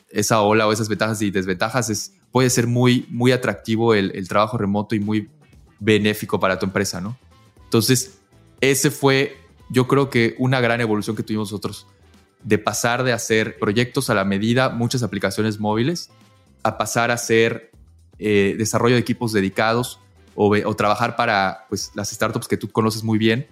[0.10, 4.58] esa ola o esas ventajas y desventajas, es, puede ser muy, muy atractivo el, trabajo
[4.58, 5.30] remoto y muy
[5.80, 7.18] benéfico para tu empresa, ¿no?
[7.64, 8.20] Entonces,
[8.62, 9.38] ese fue,
[9.70, 11.88] yo creo que una gran evolución que tuvimos nosotros,
[12.44, 16.10] de pasar de hacer proyectos a la medida, muchas aplicaciones móviles,
[16.64, 17.72] a pasar a hacer
[18.20, 20.00] eh, desarrollo de equipos dedicados
[20.36, 23.48] o, o, trabajar para pues, las startups que tú conoces muy bien,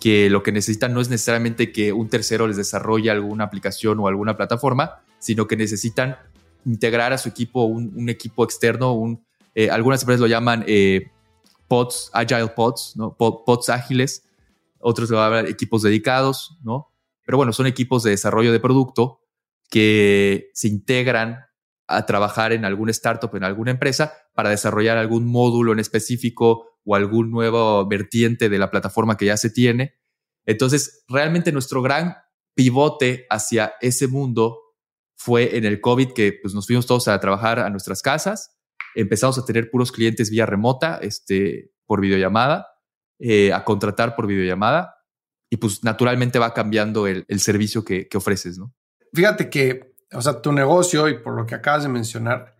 [0.00, 4.08] que lo que necesitan no es necesariamente que un tercero les desarrolle alguna aplicación o
[4.08, 6.16] alguna plataforma, sino que necesitan
[6.64, 11.10] integrar a su equipo un, equipo externo, un, eh, algunas empresas lo llaman eh,
[11.68, 13.16] pods, agile pods, ¿no?
[13.16, 14.24] pods ágiles,
[14.80, 16.92] otros llaman equipos dedicados, ¿no?
[17.24, 19.20] Pero bueno, son equipos de desarrollo de producto
[19.70, 21.44] que se integran
[21.86, 26.94] a trabajar en alguna startup, en alguna empresa, para desarrollar algún módulo en específico o
[26.94, 29.94] algún nuevo vertiente de la plataforma que ya se tiene.
[30.46, 32.16] Entonces, realmente nuestro gran
[32.54, 34.58] pivote hacia ese mundo
[35.14, 38.57] fue en el COVID que pues, nos fuimos todos a trabajar a nuestras casas,
[38.94, 42.66] empezamos a tener puros clientes vía remota, este, por videollamada,
[43.18, 44.96] eh, a contratar por videollamada
[45.50, 48.74] y pues naturalmente va cambiando el, servicio que, que, ofreces, ¿no?
[49.14, 52.56] Fíjate que, o sea, tu negocio y por lo que acabas de mencionar,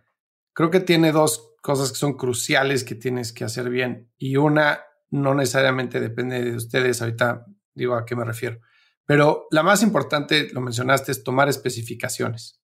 [0.53, 4.81] creo que tiene dos cosas que son cruciales que tienes que hacer bien y una
[5.11, 8.59] no necesariamente depende de ustedes, ahorita digo a qué me refiero,
[9.05, 12.61] pero la más importante, lo mencionaste, es tomar especificaciones.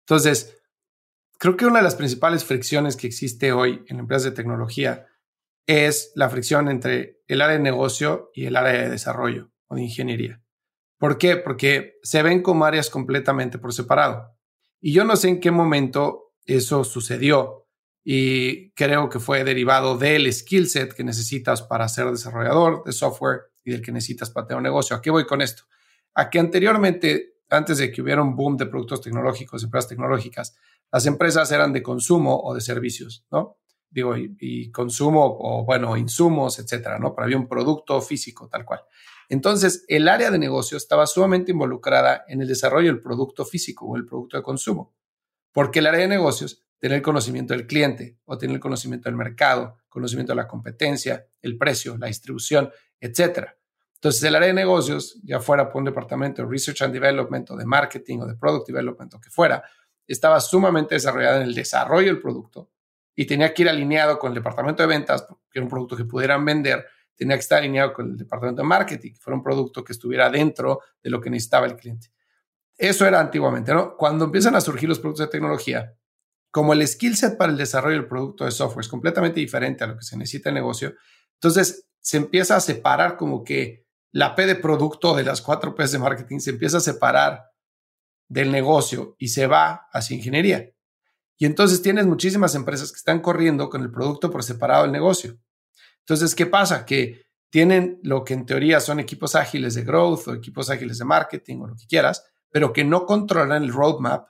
[0.00, 0.61] Entonces,
[1.42, 5.08] creo que una de las principales fricciones que existe hoy en empresas de tecnología
[5.66, 9.82] es la fricción entre el área de negocio y el área de desarrollo o de
[9.82, 10.40] ingeniería.
[10.98, 11.36] ¿Por qué?
[11.36, 14.38] Porque se ven como áreas completamente por separado.
[14.80, 17.66] Y yo no sé en qué momento eso sucedió
[18.04, 23.50] y creo que fue derivado del skill set que necesitas para ser desarrollador de software
[23.64, 24.94] y del que necesitas para tener un negocio.
[24.94, 25.64] ¿A qué voy con esto?
[26.14, 30.56] A que anteriormente, antes de que hubiera un boom de productos tecnológicos, empresas tecnológicas,
[30.90, 33.58] las empresas eran de consumo o de servicios, ¿no?
[33.90, 37.14] Digo, y, consumo o, bueno, insumos, etcétera, ¿no?
[37.14, 38.80] Pero había un producto físico, tal cual.
[39.28, 43.96] Entonces, el área de negocio estaba sumamente involucrada en el desarrollo del producto físico o
[43.96, 44.94] el producto de consumo,
[45.52, 49.16] porque el área de negocios tiene el conocimiento del cliente o tiene el conocimiento del
[49.16, 53.56] mercado, conocimiento de la competencia, el precio, la distribución, etcétera.
[54.02, 57.56] Entonces, el área de negocios, ya fuera por un departamento de Research and Development o
[57.56, 59.62] de Marketing o de Product Development o que fuera,
[60.04, 62.72] estaba sumamente desarrollada en el desarrollo del producto
[63.14, 66.04] y tenía que ir alineado con el departamento de ventas, porque era un producto que
[66.04, 66.84] pudieran vender,
[67.14, 70.28] tenía que estar alineado con el departamento de marketing, que fuera un producto que estuviera
[70.28, 72.08] dentro de lo que necesitaba el cliente.
[72.76, 73.96] Eso era antiguamente, ¿no?
[73.96, 75.94] Cuando empiezan a surgir los productos de tecnología,
[76.50, 79.86] como el skill set para el desarrollo del producto de software es completamente diferente a
[79.86, 80.92] lo que se necesita en negocio,
[81.34, 85.86] entonces se empieza a separar como que la P de producto de las cuatro P
[85.86, 87.50] de marketing se empieza a separar
[88.28, 90.70] del negocio y se va hacia ingeniería.
[91.38, 95.38] Y entonces tienes muchísimas empresas que están corriendo con el producto por separado del negocio.
[96.00, 96.84] Entonces, ¿qué pasa?
[96.84, 101.04] Que tienen lo que en teoría son equipos ágiles de growth o equipos ágiles de
[101.04, 104.28] marketing o lo que quieras, pero que no controlan el roadmap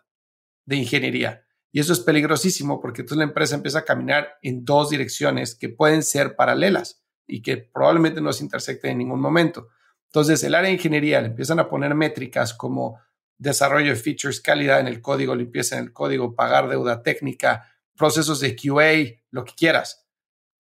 [0.65, 1.45] de ingeniería.
[1.73, 5.69] Y eso es peligrosísimo porque entonces la empresa empieza a caminar en dos direcciones que
[5.69, 9.69] pueden ser paralelas y que probablemente no se intersecten en ningún momento.
[10.07, 12.99] Entonces, el área de ingeniería le empiezan a poner métricas como
[13.39, 18.41] desarrollo de features, calidad en el código, limpieza en el código, pagar deuda técnica, procesos
[18.41, 20.07] de QA, lo que quieras,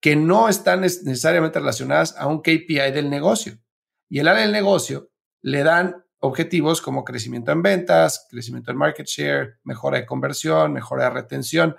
[0.01, 3.59] que no están necesariamente relacionadas a un KPI del negocio.
[4.09, 9.07] Y el área del negocio le dan objetivos como crecimiento en ventas, crecimiento en market
[9.07, 11.77] share, mejora de conversión, mejora de retención.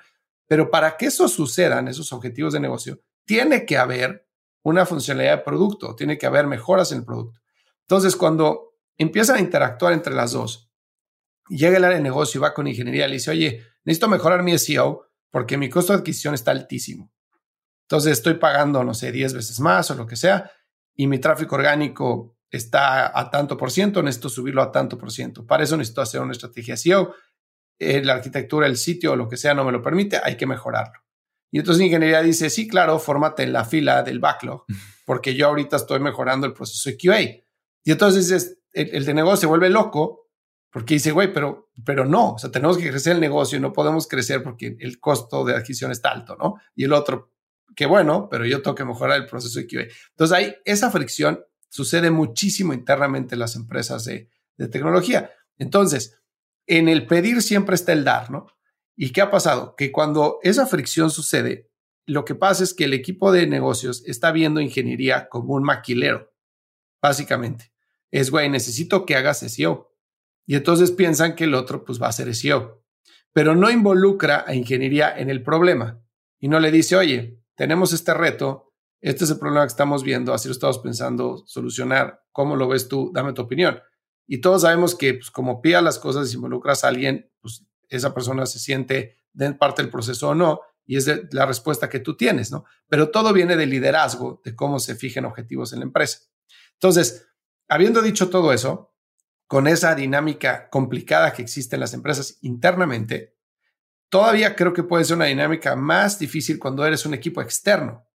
[0.47, 4.27] Pero para que eso sucedan, esos objetivos de negocio, tiene que haber
[4.63, 7.39] una funcionalidad de producto, tiene que haber mejoras en el producto.
[7.81, 10.69] Entonces, cuando empiezan a interactuar entre las dos,
[11.47, 14.43] llega el área de negocio y va con ingeniería y le dice, oye, necesito mejorar
[14.43, 17.11] mi SEO porque mi costo de adquisición está altísimo.
[17.83, 20.51] Entonces estoy pagando, no sé, 10 veces más o lo que sea,
[20.95, 25.45] y mi tráfico orgánico está a tanto por ciento, necesito subirlo a tanto por ciento.
[25.45, 27.15] Para eso necesito hacer una estrategia SEO.
[27.79, 30.45] Eh, la arquitectura, el sitio o lo que sea no me lo permite, hay que
[30.45, 30.99] mejorarlo.
[31.51, 34.65] Y entonces ingeniería dice, sí, claro, fórmate en la fila del backlog,
[35.05, 37.21] porque yo ahorita estoy mejorando el proceso de QA.
[37.21, 40.29] Y entonces el, el de negocio se vuelve loco
[40.71, 43.73] porque dice, güey, pero, pero no, o sea, tenemos que crecer el negocio y no
[43.73, 46.55] podemos crecer porque el costo de adquisición está alto, ¿no?
[46.75, 47.33] Y el otro,
[47.75, 49.87] qué bueno, pero yo tengo que mejorar el proceso de QA.
[50.11, 55.31] Entonces, ahí esa fricción sucede muchísimo internamente en las empresas de, de tecnología.
[55.57, 56.19] Entonces,
[56.67, 58.45] en el pedir siempre está el dar, ¿no?
[59.01, 59.75] ¿Y qué ha pasado?
[59.77, 61.71] Que cuando esa fricción sucede,
[62.05, 66.33] lo que pasa es que el equipo de negocios está viendo ingeniería como un maquilero,
[67.01, 67.71] básicamente.
[68.11, 69.95] Es, güey, necesito que hagas SEO
[70.45, 72.83] y entonces piensan que el otro pues va a ser SEO,
[73.31, 76.03] pero no involucra a ingeniería en el problema
[76.37, 80.33] y no le dice, oye, tenemos este reto, este es el problema que estamos viendo,
[80.33, 83.11] así lo estamos pensando solucionar, ¿cómo lo ves tú?
[83.13, 83.79] Dame tu opinión.
[84.27, 87.28] Y todos sabemos que pues, como pida las cosas y involucras a alguien,
[87.89, 91.99] esa persona se siente de parte del proceso o no, y es la respuesta que
[91.99, 92.65] tú tienes, ¿no?
[92.87, 96.21] Pero todo viene del liderazgo, de cómo se fijen objetivos en la empresa.
[96.73, 97.27] Entonces,
[97.67, 98.95] habiendo dicho todo eso,
[99.45, 103.35] con esa dinámica complicada que existe en las empresas internamente,
[104.09, 108.07] todavía creo que puede ser una dinámica más difícil cuando eres un equipo externo.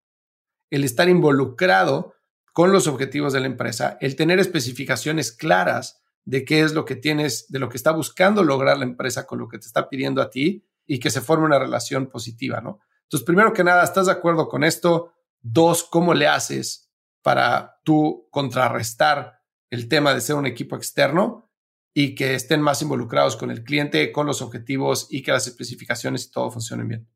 [0.71, 2.15] El estar involucrado
[2.53, 6.97] con los objetivos de la empresa, el tener especificaciones claras de qué es lo que
[6.97, 10.23] tienes, de lo que está buscando lograr la empresa con lo que te está pidiendo
[10.23, 12.81] a ti y que se forme una relación positiva, ¿no?
[13.03, 15.13] Entonces, primero que nada, ¿estás de acuerdo con esto?
[15.41, 16.91] Dos, ¿cómo le haces
[17.23, 21.51] para tú contrarrestar el tema de ser un equipo externo
[21.93, 26.27] y que estén más involucrados con el cliente, con los objetivos y que las especificaciones
[26.27, 27.09] y todo funcionen bien.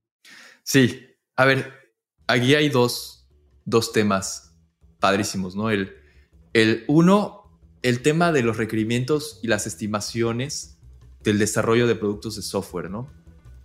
[0.62, 1.72] Sí, a ver,
[2.26, 3.28] aquí hay dos,
[3.64, 4.54] dos temas
[5.00, 5.70] padrísimos, ¿no?
[5.70, 5.96] El,
[6.52, 7.37] el uno,
[7.82, 10.78] el tema de los requerimientos y las estimaciones
[11.22, 13.08] del desarrollo de productos de software, ¿no?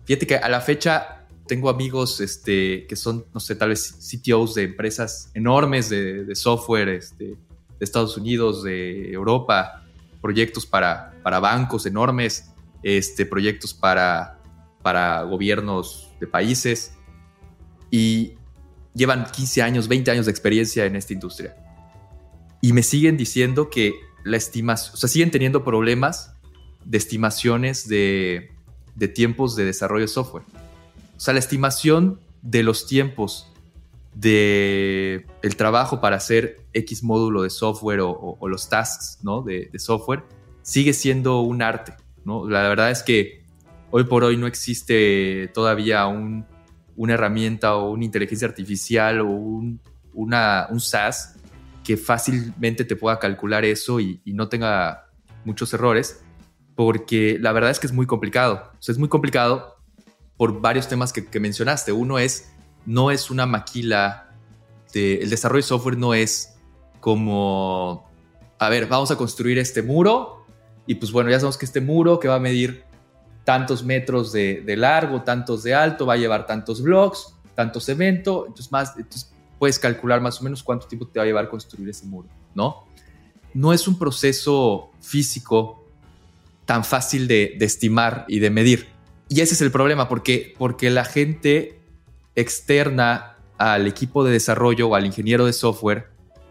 [0.04, 4.54] Fíjate que a la fecha tengo amigos este, que son, no sé, tal vez CTOs
[4.54, 7.36] de empresas enormes de, software, este, de
[7.80, 9.84] Estados Unidos, de Europa,
[10.20, 12.50] proyectos para, para bancos enormes,
[12.82, 14.38] este, proyectos para,
[14.82, 16.92] para gobiernos de países
[17.90, 18.34] y
[18.94, 21.56] llevan 15 años, 20 años de experiencia en esta industria.
[22.64, 26.32] Y me siguen diciendo que la estimación, o sea, siguen teniendo problemas
[26.82, 28.52] de estimaciones de,
[28.94, 30.44] de tiempos de desarrollo de software.
[31.14, 33.52] O sea, la estimación de los tiempos
[34.14, 39.42] de el trabajo para hacer X módulo de software o, los tasks ¿no?
[39.42, 40.22] de, software
[40.62, 41.92] sigue siendo un arte.
[42.24, 42.48] ¿no?
[42.48, 43.44] La verdad es que
[43.90, 46.46] hoy por hoy no existe todavía un,
[46.96, 49.80] una herramienta o una inteligencia artificial o un,
[50.14, 51.34] una, un SaaS
[51.84, 55.06] que fácilmente te pueda calcular eso y, no tenga
[55.44, 56.24] muchos errores,
[56.74, 58.72] porque la verdad es que es muy complicado.
[58.86, 59.76] es muy complicado
[60.36, 61.92] por varios temas que, mencionaste.
[61.92, 62.50] Uno es
[62.86, 64.34] no es una maquila,
[64.92, 66.56] de, el desarrollo de software no es
[67.00, 68.10] como,
[68.58, 70.46] a ver, vamos a construir este muro
[70.86, 72.84] y pues bueno, ya sabemos que este muro que va a medir
[73.44, 78.72] tantos metros de, largo, tantos de alto, va a llevar tantos blocks, tanto cemento, entonces,
[78.72, 79.33] más, entonces
[79.64, 82.84] puedes calcular más o menos cuánto tiempo te va a llevar construir ese muro, ¿no?
[83.54, 85.88] No es un proceso físico
[86.66, 88.88] tan fácil de, estimar y de medir.
[89.30, 91.80] Y ese es el problema, porque, porque la gente
[92.34, 96.08] externa al equipo de desarrollo o al ingeniero de software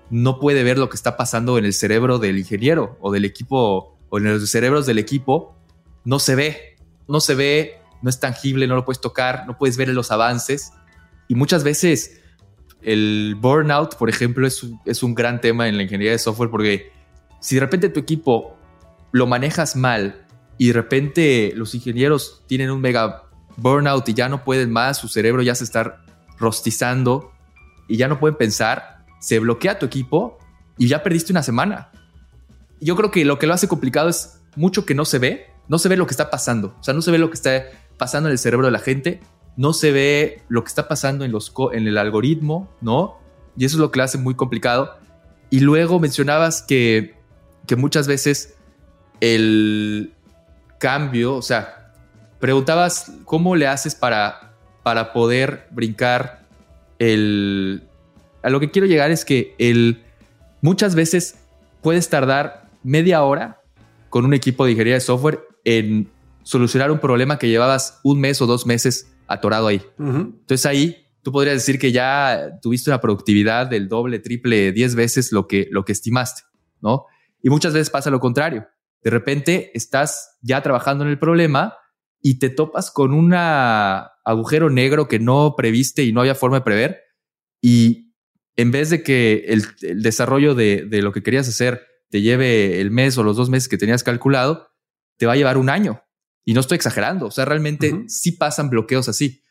[0.09, 3.95] no puede ver lo que está pasando en el cerebro del ingeniero o del equipo
[4.09, 5.55] o en los cerebros del equipo,
[6.03, 9.78] no se ve, no se ve, no es tangible, no lo puedes tocar, no puedes
[9.78, 10.72] ver los avances.
[11.28, 12.23] Y muchas veces
[12.84, 16.92] el burnout, por ejemplo, es es un gran tema en la ingeniería de software porque
[17.40, 18.58] si de repente tu equipo
[19.12, 20.26] lo manejas mal
[20.58, 23.24] y de repente los ingenieros tienen un mega
[23.58, 26.04] burnout y ya no pueden más, su cerebro ya se está
[26.38, 27.32] rostizando
[27.88, 30.38] y ya no pueden pensar, se bloquea tu equipo
[30.78, 31.92] y ya perdiste una semana.
[32.80, 35.78] Yo creo que lo que lo hace complicado es mucho que no se ve, no
[35.78, 37.66] se ve lo que está pasando, o sea, no se ve lo que está
[37.98, 39.22] pasando en el cerebro de la gente,
[39.56, 43.18] no se ve lo que está pasando en, los, en el algoritmo, ¿no?
[43.56, 44.97] Y eso es lo que lo hace muy complicado.
[45.49, 47.16] Y luego mencionabas que,
[47.68, 48.56] que muchas veces
[49.20, 50.14] el
[50.80, 51.93] cambio, o sea,
[52.39, 56.45] preguntabas cómo le haces para, para poder brincar
[56.99, 57.84] el...
[58.41, 60.04] A lo que quiero llegar es que el,
[60.62, 61.36] muchas veces
[61.82, 63.62] puedes tardar media hora
[64.10, 66.12] con un equipo de ingeniería de software en
[66.43, 69.82] solucionar un problema que llevabas un mes o dos meses atorado ahí.
[70.00, 75.32] Entonces ahí tú podrías decir que ya tuviste una productividad del doble, triple, diez veces
[75.32, 76.44] lo que, lo que estimaste,
[76.82, 77.06] ¿no?
[77.42, 78.68] Y muchas veces pasa lo contrario.
[79.04, 81.76] De repente estás ya trabajando en el problema
[82.22, 86.64] y te topas con un agujero negro que no previste y no había forma de
[86.64, 87.02] prever.
[87.62, 88.14] Y
[88.56, 93.18] en vez de que el, desarrollo de, lo que querías hacer te lleve el mes
[93.18, 94.70] o los dos meses que tenías calculado,
[95.18, 96.02] te va a llevar un año.
[96.46, 97.28] Y no estoy exagerando.
[97.28, 99.44] O sea, realmente sí pasan bloqueos así.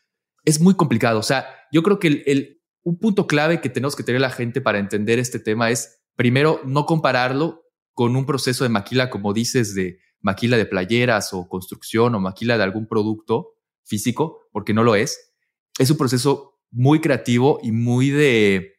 [0.45, 1.19] Es muy complicado.
[1.19, 4.61] O sea, yo creo que el, un punto clave que tenemos que tener la gente
[4.61, 7.63] para entender este tema es, primero, no compararlo
[7.93, 12.57] con un proceso de maquila, como dices, de maquila de playeras o construcción o maquila
[12.57, 15.33] de algún producto físico, porque no lo es.
[15.79, 18.73] Es un proceso muy creativo y muy de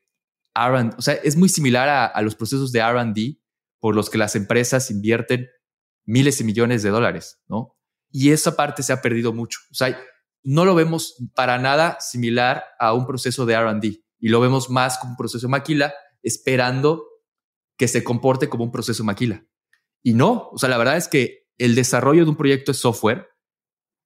[0.54, 3.40] R&D, o sea, es muy similar a, los procesos de R&D
[3.80, 5.48] por los que las empresas invierten
[6.04, 7.76] miles y millones de dólares, ¿no?
[8.16, 9.58] Y esa parte se ha perdido mucho.
[9.72, 9.98] O sea,
[10.44, 14.98] no lo vemos para nada similar a un proceso de R&D y lo vemos más
[14.98, 15.92] como un proceso maquila
[16.22, 17.08] esperando
[17.76, 19.44] que se comporte como un proceso maquila.
[20.00, 23.26] Y no, o sea, la verdad es que el desarrollo de un proyecto de software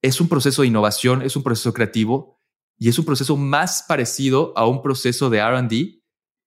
[0.00, 2.40] es un proceso de innovación, es un proceso creativo
[2.78, 6.00] y es un proceso más parecido a un proceso de RD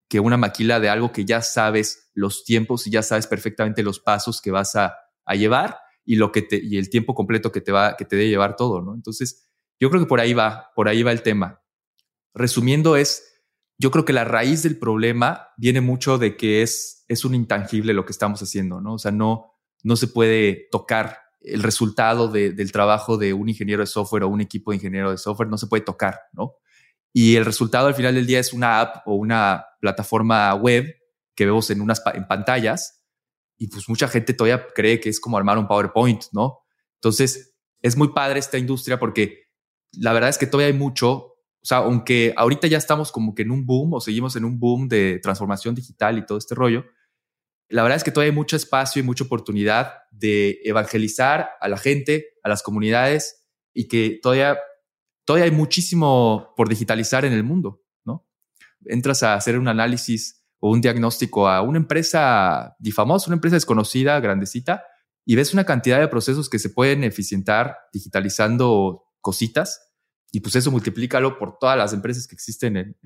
[0.10, 4.00] que una maquila de algo que ya sabes los tiempos y ya sabes perfectamente los
[4.00, 4.98] pasos que vas a,
[5.36, 8.30] llevar y lo que te, y el tiempo completo que te va que te debe
[8.30, 8.94] llevar todo, ¿no?
[8.96, 9.50] Entonces,
[9.80, 11.62] yo creo que por ahí va, por ahí va el tema.
[12.34, 13.32] Resumiendo es
[13.82, 17.96] yo creo que la raíz del problema viene mucho de que es, es un intangible
[17.96, 18.94] lo que estamos haciendo, ¿no?
[18.94, 23.88] O sea, no, no se puede tocar el resultado del trabajo de un ingeniero de
[23.88, 26.58] software o un equipo de ingeniero de software, no se puede tocar, ¿no?
[27.12, 30.86] Y el resultado al final del día es una app o una plataforma web
[31.34, 33.01] que vemos en unas en pantallas
[33.62, 36.62] y pues mucha gente todavía cree que es como armar un PowerPoint, ¿no?
[36.96, 39.44] Entonces, es muy padre esta industria porque
[39.92, 41.28] la verdad es que todavía hay mucho
[41.64, 44.60] o sea, aunque ahorita ya estamos como que en un boom o seguimos en un
[44.60, 46.86] boom de transformación digital y todo este rollo,
[47.70, 51.78] la verdad es que todavía hay mucho espacio y mucha oportunidad de evangelizar a la
[51.78, 54.58] gente, a las comunidades y que todavía,
[55.24, 58.28] todavía hay muchísimo por digitalizar en el mundo, ¿no?
[58.86, 64.20] Entras a hacer un análisis o un diagnóstico a una empresa difamosa, una empresa desconocida,
[64.20, 64.84] grandecita,
[65.26, 69.92] y ves una cantidad de procesos que se pueden eficientar digitalizando cositas
[70.32, 72.98] y pues eso multiplícalo por todas las empresas que existen en,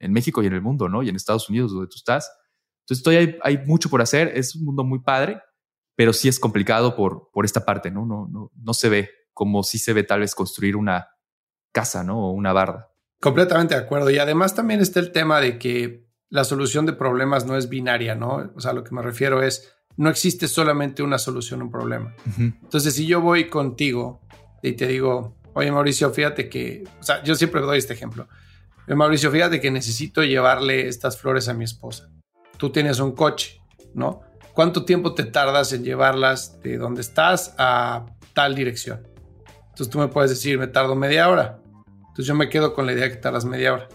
[0.00, 1.04] en, México y en el mundo, ¿no?
[1.04, 2.28] Y en Estados Unidos, donde tú estás.
[2.80, 4.32] Entonces, todavía hay, mucho por hacer.
[4.34, 5.40] Es un mundo muy padre,
[5.94, 8.04] pero sí es complicado por, por esta parte, ¿no?
[8.04, 11.06] No, no, no se ve como si se ve tal vez construir una
[11.70, 12.26] casa, ¿no?
[12.26, 12.90] O una barda.
[13.20, 14.10] Completamente de acuerdo.
[14.10, 18.14] Y además también está el tema de que la solución de problemas no es binaria,
[18.14, 18.50] ¿no?
[18.54, 22.14] O sea, lo que me refiero es, no existe solamente una solución a un problema.
[22.38, 24.20] Entonces, si yo voy contigo
[24.62, 28.28] y te digo, oye Mauricio, fíjate que, o sea, yo siempre doy este ejemplo.
[28.86, 32.10] Mauricio, fíjate que necesito llevarle estas flores a mi esposa.
[32.56, 33.60] Tú tienes un coche,
[33.94, 34.22] ¿no?
[34.54, 39.06] ¿Cuánto tiempo te tardas en llevarlas de donde estás a tal dirección?
[39.70, 41.60] Entonces tú me puedes decir, me tardo media hora.
[41.98, 43.88] Entonces yo me quedo con la idea que tardas media hora.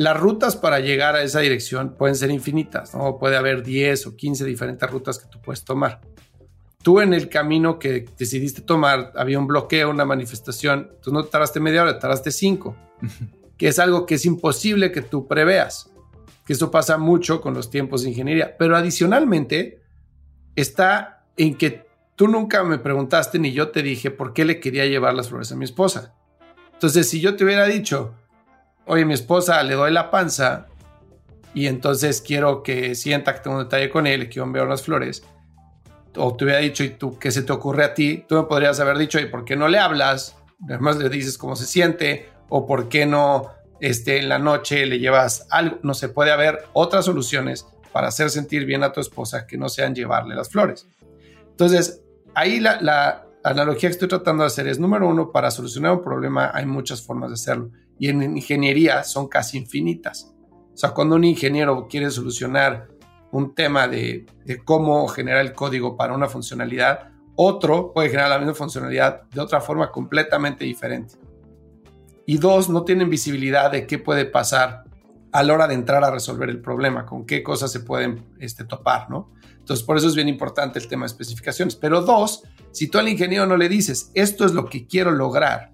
[0.00, 3.18] Las rutas para llegar a esa dirección pueden ser infinitas, ¿no?
[3.18, 6.00] Puede haber 10 o 15 diferentes rutas que tú puedes tomar.
[6.82, 11.60] Tú en el camino que decidiste tomar había un bloqueo, una manifestación, tú no tardaste
[11.60, 12.74] media hora, tardaste cinco,
[13.58, 15.90] que es algo que es imposible que tú preveas,
[16.46, 19.82] que eso pasa mucho con los tiempos de ingeniería, pero adicionalmente
[20.56, 21.84] está en que
[22.16, 25.52] tú nunca me preguntaste ni yo te dije por qué le quería llevar las flores
[25.52, 26.14] a mi esposa.
[26.72, 28.14] Entonces, si yo te hubiera dicho,
[28.90, 30.66] oye, mi esposa le doy la panza
[31.54, 35.22] y entonces quiero que sienta que tengo un detalle con él, quiero enviar unas flores,
[36.16, 38.24] o te hubiera dicho, ¿y tú qué se te ocurre a ti?
[38.28, 40.36] Tú me podrías haber dicho, ¿y por qué no le hablas?
[40.64, 44.98] Además le dices cómo se siente, o por qué no este, en la noche le
[44.98, 45.78] llevas algo.
[45.84, 49.68] No se puede haber otras soluciones para hacer sentir bien a tu esposa que no
[49.68, 50.88] sean llevarle las flores.
[51.48, 52.02] Entonces,
[52.34, 56.02] ahí la, la analogía que estoy tratando de hacer es, número uno, para solucionar un
[56.02, 57.70] problema hay muchas formas de hacerlo.
[58.00, 60.34] Y en ingeniería son casi infinitas.
[60.72, 62.88] O sea, cuando un ingeniero quiere solucionar
[63.30, 64.26] un tema de,
[64.64, 69.60] cómo generar el código para una funcionalidad, otro puede generar la misma funcionalidad de otra
[69.60, 71.14] forma completamente diferente.
[72.26, 74.84] Y dos, no tienen visibilidad de qué puede pasar
[75.32, 78.64] a la hora de entrar a resolver el problema, con qué cosas se pueden este,
[78.64, 79.30] topar, ¿no?
[79.58, 81.76] Entonces, por eso es bien importante el tema de especificaciones.
[81.76, 82.42] Pero dos,
[82.72, 85.70] si tú al ingeniero no le dices, esto es lo que quiero lograr,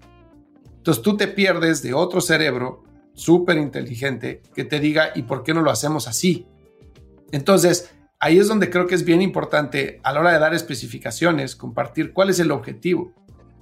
[0.77, 5.53] entonces tú te pierdes de otro cerebro súper inteligente que te diga, ¿y por qué
[5.53, 6.47] no lo hacemos así?
[7.31, 11.55] Entonces, ahí es donde creo que es bien importante a la hora de dar especificaciones,
[11.55, 13.13] compartir cuál es el objetivo.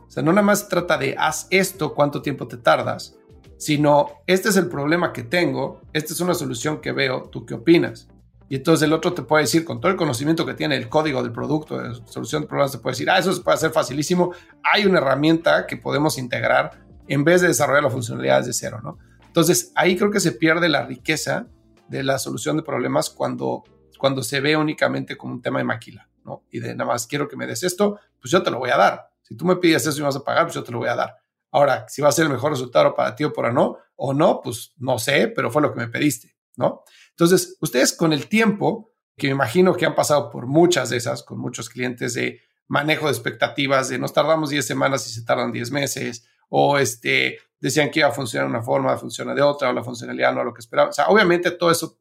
[0.05, 3.17] O sea, no nada más trata de haz esto, cuánto tiempo te tardas,
[3.57, 7.55] sino este es el problema que tengo, esta es una solución que veo, ¿tú qué
[7.55, 8.07] opinas?
[8.47, 11.23] Y entonces el otro te puede decir, con todo el conocimiento que tiene el código
[11.23, 14.33] del producto, de solución de problemas, te puede decir, ah, eso se puede hacer facilísimo,
[14.61, 18.97] hay una herramienta que podemos integrar en vez de desarrollar la funcionalidad desde cero, ¿no?
[19.25, 21.47] Entonces ahí creo que se pierde la riqueza
[21.87, 23.63] de la solución de problemas cuando,
[23.97, 26.43] cuando se ve únicamente como un tema de maquila, ¿no?
[26.49, 28.77] Y de nada más quiero que me des esto, pues yo te lo voy a
[28.77, 29.09] dar.
[29.21, 30.95] Si tú me pides eso y vas a pagar, pues yo te lo voy a
[30.95, 31.17] dar.
[31.51, 34.41] Ahora, si va a ser el mejor resultado para ti o para no, o no,
[34.41, 36.83] pues no sé, pero fue lo que me pediste, ¿no?
[37.11, 41.23] Entonces, ustedes con el tiempo, que me imagino que han pasado por muchas de esas,
[41.23, 45.51] con muchos clientes de manejo de expectativas, de nos tardamos 10 semanas y se tardan
[45.51, 49.69] 10 meses, o este, decían que iba a funcionar de una forma, funciona de otra,
[49.69, 50.89] o la funcionalidad no es lo que esperaban.
[50.89, 51.99] O sea, obviamente todo eso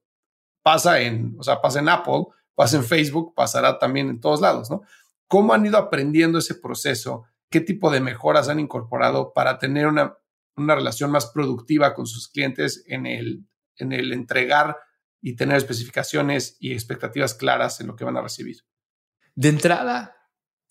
[0.63, 4.71] pasa en, o sea, pasa en Apple, pasa en Facebook, pasará también en todos lados,
[4.71, 4.83] ¿no?
[5.27, 7.25] ¿Cómo han ido aprendiendo ese proceso?
[7.51, 10.17] ¿Qué tipo de mejoras han incorporado para tener una,
[10.57, 13.47] una relación más productiva con sus clientes en el,
[13.77, 14.77] en el entregar
[15.21, 18.59] y tener especificaciones y expectativas claras en lo que van a recibir?
[19.35, 20.15] De entrada,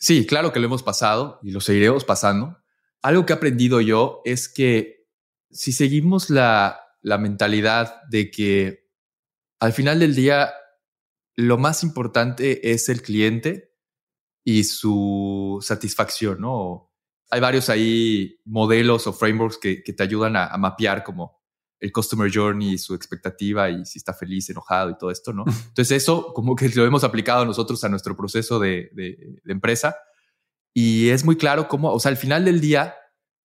[0.03, 2.57] sí, claro que lo hemos pasado y lo seguiremos pasando
[3.03, 5.05] algo que he aprendido yo es que
[5.51, 8.89] si seguimos la, mentalidad de que
[9.59, 10.53] al final del día
[11.35, 13.75] lo más importante es el cliente
[14.45, 16.93] y su satisfacción, ¿no?
[17.29, 21.42] Hay varios ahí modelos o frameworks que, te ayudan a, mapear como
[21.83, 25.43] el customer journey, su expectativa y si está feliz, enojado y todo esto, ¿no?
[25.67, 29.95] Entonces eso como que lo hemos aplicado nosotros a nuestro proceso de, de empresa
[30.73, 32.95] y es muy claro cómo, o sea, al final del día,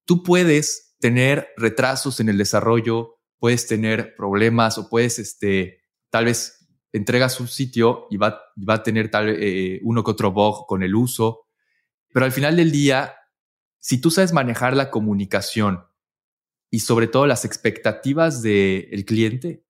[0.07, 6.67] tú puedes tener retrasos en el desarrollo, puedes tener problemas o puedes, este, tal vez
[6.93, 10.83] entregas un sitio y va, va a tener tal eh, uno que otro bug con
[10.83, 11.47] el uso,
[12.13, 13.15] pero al final del día,
[13.79, 15.85] si tú sabes manejar la comunicación
[16.71, 19.65] y sobre todo las expectativas del cliente,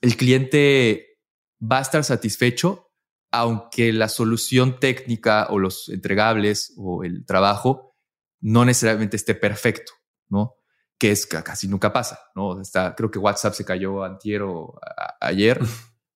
[0.00, 1.18] el cliente
[1.60, 2.92] va a estar satisfecho
[3.32, 7.96] aunque la solución técnica o los entregables o el trabajo
[8.40, 9.92] no necesariamente esté perfecto,
[10.28, 10.56] ¿no?
[10.98, 12.60] Que es que casi nunca pasa, ¿no?
[12.60, 14.78] Está, creo que WhatsApp se cayó antier o
[15.20, 15.58] ayer.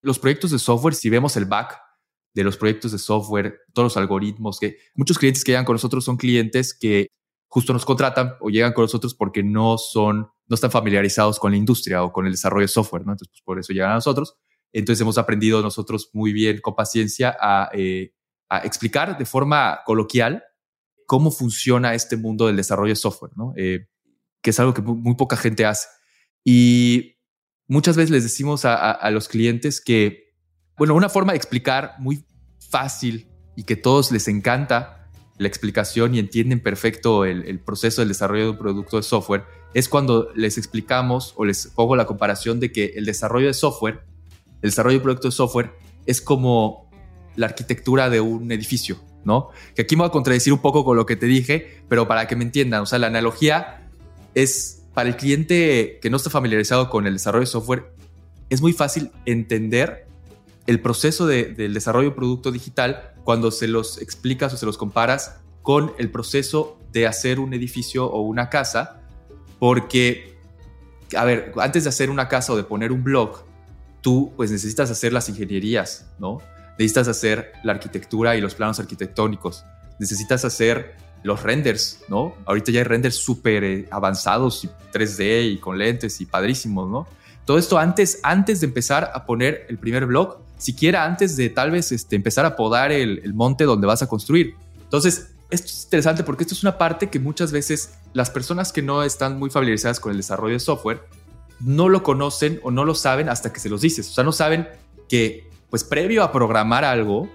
[0.03, 1.81] los proyectos de software, si vemos el back
[2.35, 6.05] de los proyectos de software, todos los algoritmos, que muchos clientes que llegan con nosotros
[6.05, 7.09] son clientes que
[7.49, 11.57] justo nos contratan o llegan con nosotros porque no son, no están familiarizados con la
[11.57, 13.13] industria o con el desarrollo de software, ¿no?
[13.13, 14.37] Entonces, pues por eso llegan a nosotros
[14.73, 18.13] Entonces hemos aprendido nosotros muy bien, con paciencia, a, eh,
[18.49, 20.43] a explicar de forma coloquial
[21.07, 23.33] cómo funciona este mundo del desarrollo de software.
[23.57, 23.87] Eh,
[24.43, 25.89] que es algo que muy, poca gente hace.
[26.45, 27.17] Y
[27.67, 30.35] muchas veces les decimos a, a, los clientes que,
[30.77, 32.25] bueno, una forma de explicar muy
[32.71, 34.96] fácil y que todos les encanta
[35.39, 39.89] la explicación y entienden perfecto el, proceso del desarrollo de un producto de software es
[39.89, 44.01] cuando les explicamos o les pongo la comparación de que el desarrollo de software,
[44.63, 45.73] el desarrollo de producto de software
[46.07, 46.91] es como
[47.35, 49.51] la arquitectura de un edificio, ¿no?
[49.75, 52.27] Que aquí me voy a contradecir un poco con lo que te dije, pero para
[52.27, 53.91] que me entiendan, o sea, la analogía
[54.35, 57.93] es para el cliente que no está familiarizado con el desarrollo de software,
[58.49, 60.06] es muy fácil entender
[60.67, 65.41] el proceso del desarrollo de producto digital cuando se los explicas o se los comparas
[65.63, 69.03] con el proceso de hacer un edificio o una casa,
[69.59, 70.39] porque,
[71.17, 73.45] a ver, antes de hacer una casa o de poner un blog,
[74.01, 76.41] tú pues necesitas hacer las ingenierías, ¿no?
[76.79, 79.65] necesitas hacer la arquitectura y los planos arquitectónicos,
[79.99, 82.35] necesitas hacer los renders, ¿no?
[82.45, 87.07] Ahorita ya hay renders súper eh, avanzados y 3D y con lentes y padrísimos, ¿no?
[87.47, 91.71] Todo esto antes, antes de empezar a poner el primer blog, siquiera antes de tal
[91.71, 94.55] vez este, empezar a podar el, el monte donde vas a construir.
[94.83, 98.83] Entonces, esto es interesante porque esto es una parte que muchas veces las personas que
[98.83, 101.03] no están muy familiarizadas con el desarrollo de software
[101.61, 104.11] no lo conocen o no lo saben hasta que se los dices.
[104.11, 104.69] O sea, no saben
[105.09, 107.29] que pues previo a programar algo,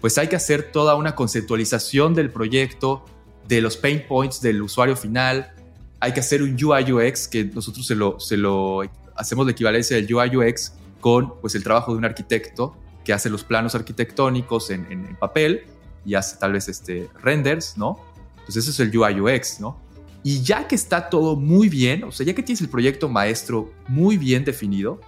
[0.00, 3.04] pues hay que hacer toda una conceptualización del proyecto,
[3.48, 5.52] de los pain points del usuario final,
[6.00, 8.82] hay que hacer un UI UX, que nosotros se lo, se lo
[9.16, 13.28] hacemos la equivalencia del UI UX con pues, el trabajo de un arquitecto que hace
[13.28, 15.64] los planos arquitectónicos en, en, papel
[16.06, 18.00] y hace tal vez este, renders, ¿no?
[18.44, 19.78] Pues eso es el UI UX, ¿no?
[20.22, 23.70] Y ya que está todo muy bien, o sea, ya que tienes el proyecto maestro
[23.88, 25.00] muy bien definido,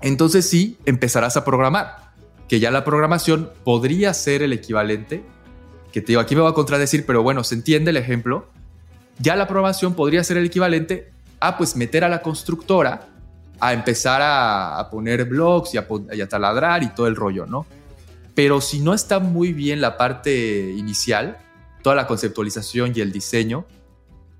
[0.00, 2.12] entonces sí empezarás a programar,
[2.48, 5.22] que ya la programación podría ser el equivalente,
[5.92, 8.48] que te digo, aquí me voy a contradecir, pero bueno, se entiende el ejemplo,
[9.18, 13.11] ya la programación podría ser el equivalente a pues meter a la constructora
[13.62, 17.64] a empezar a, poner blogs y a, a taladrar y todo el rollo, ¿no?
[18.34, 21.38] Pero si no está muy bien la parte inicial,
[21.82, 23.64] toda la conceptualización y el diseño,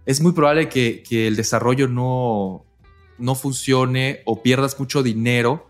[0.07, 2.65] es muy probable que, que el desarrollo no,
[3.19, 5.69] no funcione o pierdas mucho dinero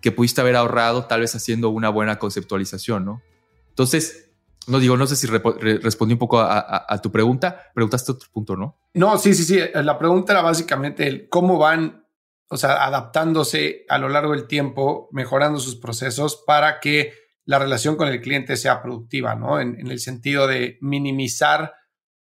[0.00, 3.22] que pudiste haber ahorrado tal vez haciendo una buena conceptualización, ¿no?
[3.68, 4.30] Entonces,
[4.66, 7.70] no digo, no sé si respondí un poco a, tu pregunta.
[7.74, 8.78] Preguntaste otro punto, ¿no?
[8.94, 9.58] No, sí, sí, sí.
[9.74, 12.03] La pregunta era básicamente el cómo van,
[12.48, 17.12] o sea, adaptándose a lo largo del tiempo, mejorando sus procesos para que
[17.44, 19.60] la relación con el cliente sea productiva, ¿no?
[19.60, 21.74] En, el sentido de minimizar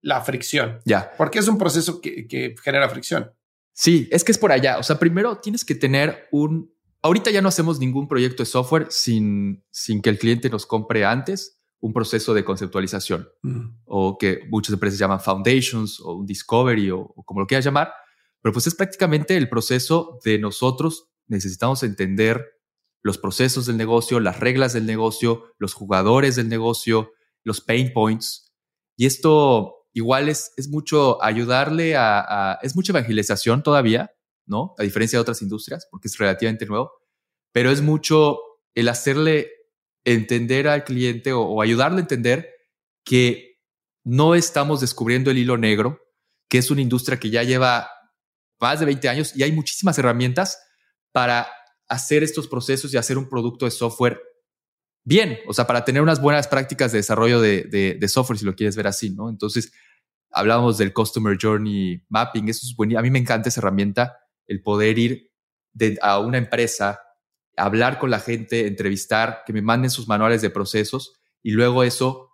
[0.01, 0.80] la fricción.
[0.86, 1.11] Ya.
[1.18, 3.32] Porque es un proceso que, que genera fricción.
[3.74, 4.78] Sí, es que es por allá.
[4.78, 6.72] O sea, primero tienes que tener un...
[7.01, 11.05] Ahorita ya no hacemos ningún proyecto de software sin, sin que el cliente nos compre
[11.05, 13.82] antes un proceso de conceptualización mm.
[13.86, 17.91] o que muchas empresas llaman foundations o un discovery o, como lo quieras llamar.
[18.44, 22.60] Pero pues es prácticamente el proceso de nosotros necesitamos entender
[23.02, 27.14] los procesos del negocio, las reglas del negocio, los jugadores del negocio,
[27.44, 28.54] los pain points.
[28.98, 34.12] Y esto igual es, es mucho ayudarle a, es mucha evangelización todavía,
[34.46, 34.76] ¿no?
[34.78, 36.91] A diferencia de otras industrias, porque es relativamente nuevo,
[37.54, 38.39] pero es mucho
[38.76, 39.52] el hacerle
[40.04, 42.50] entender al cliente o, ayudarle a entender
[43.06, 43.62] que
[44.04, 46.02] no estamos descubriendo el hilo negro,
[46.50, 47.89] que es una industria que ya lleva
[48.64, 50.57] más de 20 años y hay muchísimas herramientas
[51.11, 51.47] para
[51.89, 54.22] hacer estos procesos y hacer un producto de software
[55.03, 58.78] bien, o sea, para tener unas buenas prácticas de desarrollo de, software, si lo quieres
[58.78, 59.30] ver así, ¿no?
[59.30, 59.74] Entonces,
[60.32, 64.61] hablábamos del Customer Journey Mapping, eso es bueno, a mí me encanta esa herramienta, el
[64.61, 65.30] poder ir
[66.01, 67.01] a una empresa,
[67.57, 72.30] hablar con la gente, entrevistar, que me manden sus manuales de procesos y luego eso,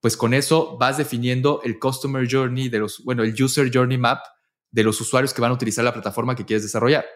[0.00, 4.20] pues con eso vas definiendo el Customer Journey de los, bueno, el User Journey Map
[4.74, 7.06] de los usuarios que van a utilizar la plataforma que quieres desarrollar.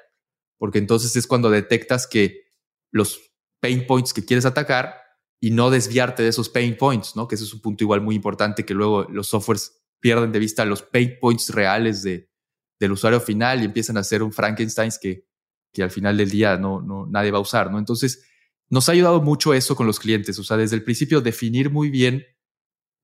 [0.59, 2.53] Porque entonces es cuando detectas que
[2.93, 3.21] los
[3.61, 4.95] pain points que quieres atacar
[5.41, 7.27] y no desviarte de esos pain points, ¿no?
[7.27, 10.65] Que ese es un punto igual muy importante que luego los softwares pierden de vista
[10.65, 12.31] los pain points reales de,
[12.79, 15.27] del usuario final y empiezan a hacer un Frankenstein que,
[15.73, 17.81] que al final del día no, no, nadie va a usar, ¿no?
[17.81, 18.25] Entonces,
[18.71, 21.91] nos ha ayudado mucho eso con los clientes, o sea, desde el principio definir muy
[21.91, 22.25] bien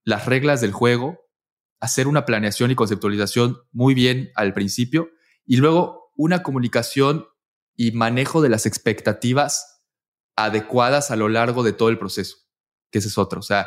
[0.04, 1.23] las reglas del juego,
[1.84, 5.10] hacer una planeación y conceptualización muy bien al principio
[5.44, 7.26] y luego una comunicación
[7.76, 9.82] y manejo de las expectativas
[10.36, 12.36] adecuadas a lo largo de todo el proceso,
[12.90, 13.40] que ese es otro.
[13.40, 13.66] O sea,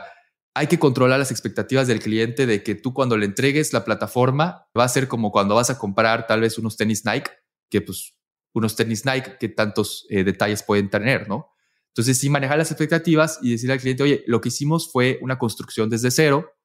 [0.53, 4.67] hay que controlar las expectativas del cliente de que tú cuando le entregues la plataforma
[4.77, 7.31] va a ser como cuando vas a comprar tal vez unos tenis Nike,
[7.69, 8.15] que pues
[8.53, 11.51] unos tenis Nike que tantos eh, detalles pueden tener, ¿no?
[11.89, 15.39] Entonces, sí manejar las expectativas y decirle al cliente, oye, lo que hicimos fue una
[15.39, 16.56] construcción desde cero,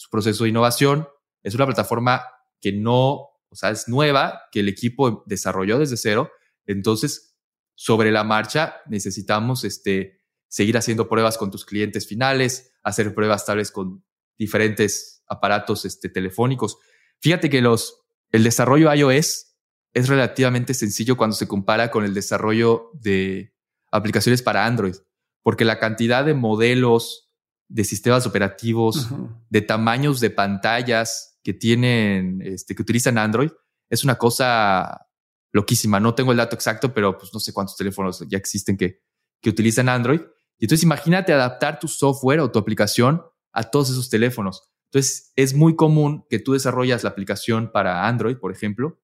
[0.00, 1.06] su proceso de innovación,
[1.42, 2.22] es una plataforma
[2.58, 3.04] que no,
[3.50, 6.30] o sea, es nueva, que el equipo desarrolló desde cero,
[6.64, 7.36] entonces,
[7.74, 13.58] sobre la marcha, necesitamos este, seguir haciendo pruebas con tus clientes finales, hacer pruebas tal
[13.58, 14.02] vez con
[14.38, 16.78] diferentes aparatos este, telefónicos.
[17.18, 19.54] Fíjate que los, el desarrollo iOS
[19.92, 23.54] es relativamente sencillo cuando se compara con el desarrollo de
[23.92, 24.94] aplicaciones para Android,
[25.42, 27.29] porque la cantidad de modelos,
[27.70, 29.08] de sistemas operativos,
[29.48, 33.50] de tamaños de pantallas que tienen, este, que utilizan Android,
[33.88, 35.06] es una cosa
[35.52, 36.00] loquísima.
[36.00, 39.02] No tengo el dato exacto, pero pues no sé cuántos teléfonos ya existen que,
[39.40, 40.20] que utilizan Android.
[40.58, 44.68] Y entonces imagínate adaptar tu software o tu aplicación a todos esos teléfonos.
[44.92, 49.00] Entonces es muy común que tú desarrollas la aplicación para Android, por ejemplo,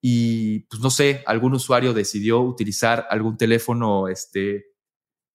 [0.00, 4.66] y pues no sé, algún usuario decidió utilizar algún teléfono este,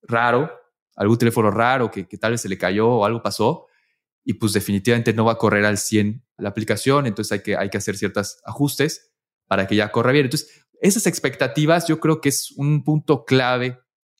[0.01, 0.51] raro,
[0.95, 3.67] algún teléfono raro que, tal vez se le cayó o algo pasó,
[4.23, 7.69] y pues definitivamente no va a correr al 100 la aplicación, entonces hay que, hay
[7.69, 9.11] que hacer ciertos ajustes
[9.47, 10.25] para que ya corra bien.
[10.25, 13.79] Entonces, esas expectativas yo creo que es un punto clave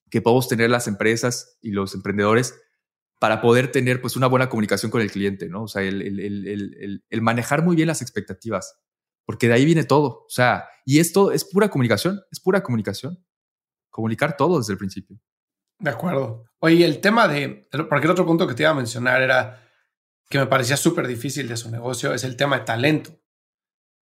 [0.10, 2.54] que podemos tener las empresas y los emprendedores
[3.20, 5.64] para poder tener pues una buena comunicación con el cliente, ¿no?
[5.64, 8.78] O sea, el, el, el, manejar muy bien las expectativas,
[9.26, 10.26] porque de ahí viene todo.
[10.26, 13.26] O sea, y esto es pura comunicación, es pura comunicación.
[13.90, 15.20] Comunicar todo desde el principio.
[15.80, 16.46] De acuerdo.
[16.60, 19.62] Oye, el tema de, porque el otro punto que te iba a mencionar era
[20.30, 23.20] que me parecía súper difícil de su negocio, es el tema de talento.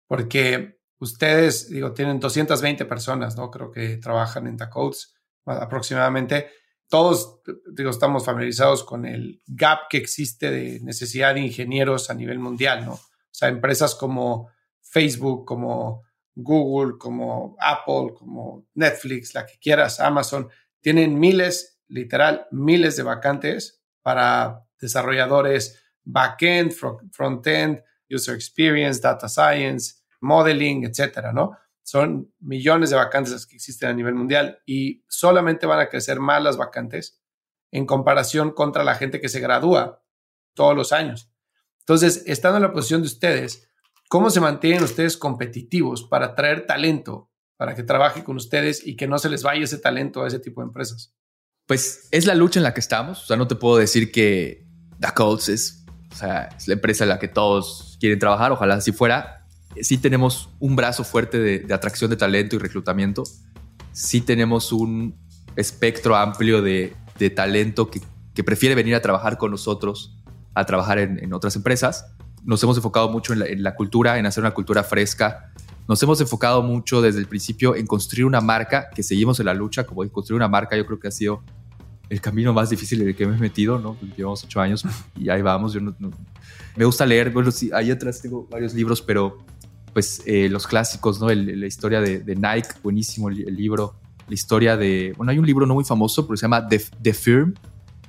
[0.07, 3.51] Porque ustedes, digo, tienen 220 personas, ¿no?
[3.51, 5.14] Creo que trabajan en Tacodes
[5.45, 6.51] aproximadamente.
[6.89, 7.41] Todos,
[7.73, 12.85] digo, estamos familiarizados con el gap que existe de necesidad de ingenieros a nivel mundial,
[12.85, 12.93] ¿no?
[12.93, 14.51] O sea, empresas como
[14.81, 16.03] Facebook, como
[16.35, 20.49] Google, como Apple, como Netflix, la que quieras, Amazon,
[20.83, 26.72] tienen miles, literal, miles de vacantes para desarrolladores backend,
[27.12, 31.57] frontend, user experience, data science, modeling, etcétera, ¿no?
[31.83, 36.43] Son millones de vacantes que existen a nivel mundial y solamente van a crecer más
[36.43, 37.20] las vacantes
[37.70, 40.03] en comparación contra la gente que se gradúa
[40.55, 41.30] todos los años.
[41.80, 43.68] Entonces, estando en la posición de ustedes,
[44.09, 47.32] ¿cómo se mantienen ustedes competitivos para atraer talento,
[47.62, 50.40] para que trabaje con ustedes y que no se les vaya ese talento a ese
[50.40, 51.14] tipo de empresas?
[51.66, 53.22] Pues es la lucha en la que estamos.
[53.22, 54.66] O sea, no te puedo decir que
[55.14, 58.50] Codes es, o sea, es la empresa en la que todos quieren trabajar.
[58.50, 59.42] Ojalá así fuera
[59.80, 63.22] sí tenemos un brazo fuerte de, atracción de talento y reclutamiento.
[63.92, 65.14] Sí tenemos un
[65.56, 66.94] espectro amplio de,
[67.34, 68.00] talento que,
[68.42, 70.16] prefiere venir a trabajar con nosotros,
[70.54, 72.06] a trabajar en, otras empresas.
[72.44, 75.52] Nos hemos enfocado mucho en la, cultura, en hacer una cultura fresca.
[75.89, 79.55] Nos hemos enfocado mucho desde el principio en construir una marca, que seguimos en la
[79.55, 81.43] lucha, como construir una marca yo creo que ha sido
[82.09, 83.97] el camino más difícil en el que me he metido, ¿no?
[84.16, 84.85] Llevamos ocho años
[85.16, 85.72] y ahí vamos.
[85.72, 89.39] Yo me gusta leer, bueno, sí, ahí atrás tengo varios libros, pero
[89.93, 91.28] pues eh, los clásicos, ¿no?
[91.28, 93.95] la historia de, Nike, buenísimo el, libro.
[94.28, 97.55] La historia de, bueno, hay un libro no muy famoso, pero se llama The, Firm,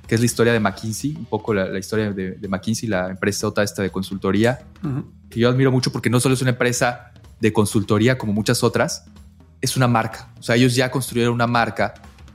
[0.06, 3.82] que es la historia de McKinsey, un poco la, historia de, McKinsey, la empresa esta
[3.82, 4.66] de consultoría,
[5.30, 9.04] que yo admiro mucho porque no solo es una empresa de consultoría como muchas otras,
[9.60, 10.32] es una marca.
[10.38, 11.94] O sea, ellos ya construyeron una marca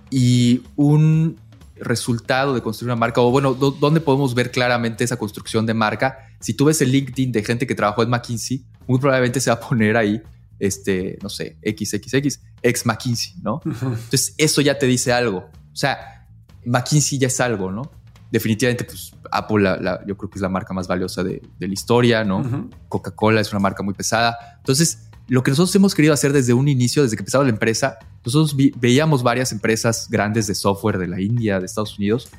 [0.10, 1.38] y un
[1.76, 6.28] resultado de construir una marca, o bueno, ¿dónde podemos ver claramente esa construcción de marca?
[6.39, 9.56] Si tú ves el LinkedIn de gente que trabajó en McKinsey, muy probablemente se va
[9.56, 10.22] a poner ahí,
[10.60, 13.62] este, no sé, XXX, ex McKinsey, ¿no?
[13.64, 15.50] Entonces, eso ya te dice algo.
[15.72, 16.28] O sea,
[16.66, 17.91] McKinsey ya es algo, ¿no?
[18.32, 22.70] Definitivamente, pues Apple, yo creo que es la marca más valiosa de, la historia, ¿no?
[22.88, 24.38] Coca-Cola es una marca muy pesada.
[24.58, 28.00] Entonces, lo que nosotros hemos querido hacer desde un inicio, desde que empezaba la empresa,
[28.26, 32.30] nosotros veíamos varias empresas grandes de software de la India, de Estados Unidos,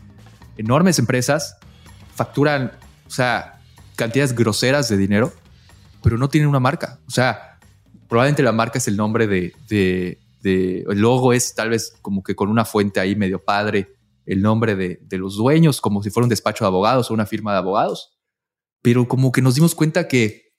[0.56, 1.56] enormes empresas,
[2.14, 2.72] facturan,
[3.06, 3.60] o sea,
[3.96, 5.32] cantidades groseras de dinero,
[6.02, 6.98] pero no tienen una marca.
[7.06, 7.58] O sea,
[8.08, 10.18] probablemente la marca es el nombre de, de,
[10.88, 13.94] el logo es tal vez como que con una fuente ahí medio padre,
[14.30, 17.26] el nombre de, de los dueños, como si fuera un despacho de abogados o una
[17.26, 18.16] firma de abogados.
[18.80, 20.54] Pero como que nos dimos cuenta que,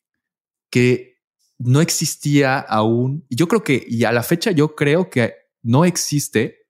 [0.69, 1.19] que
[1.57, 5.85] no existía aún, y yo creo que, y a la fecha yo creo que no
[5.85, 6.67] existe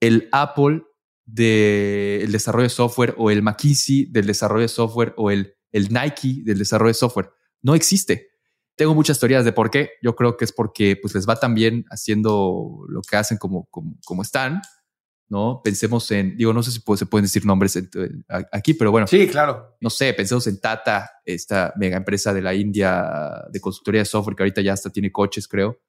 [0.00, 0.82] el Apple
[1.26, 6.42] del desarrollo de software o el McKinsey del desarrollo de software o el, el Nike
[6.42, 7.30] del desarrollo de software.
[7.60, 8.28] No existe.
[8.76, 9.90] Tengo muchas teorías de por qué.
[10.02, 13.66] Yo creo que es porque pues, les va tan bien haciendo lo que hacen como,
[13.66, 14.62] como, como están
[15.28, 15.60] ¿no?
[15.62, 17.78] Pensemos en, digo, no sé si se pueden decir nombres
[18.52, 19.06] aquí, pero bueno.
[19.06, 19.76] Sí, claro.
[19.80, 24.36] No sé, pensemos en Tata, esta mega empresa de la India de consultoría de software
[24.36, 25.80] que ahorita ya hasta tiene coches, creo.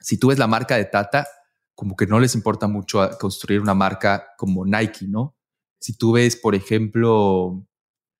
[0.00, 1.26] si tú ves la marca de Tata,
[1.74, 5.36] como que no les importa mucho construir una marca como Nike, ¿no?
[5.78, 7.66] Si tú ves, por ejemplo,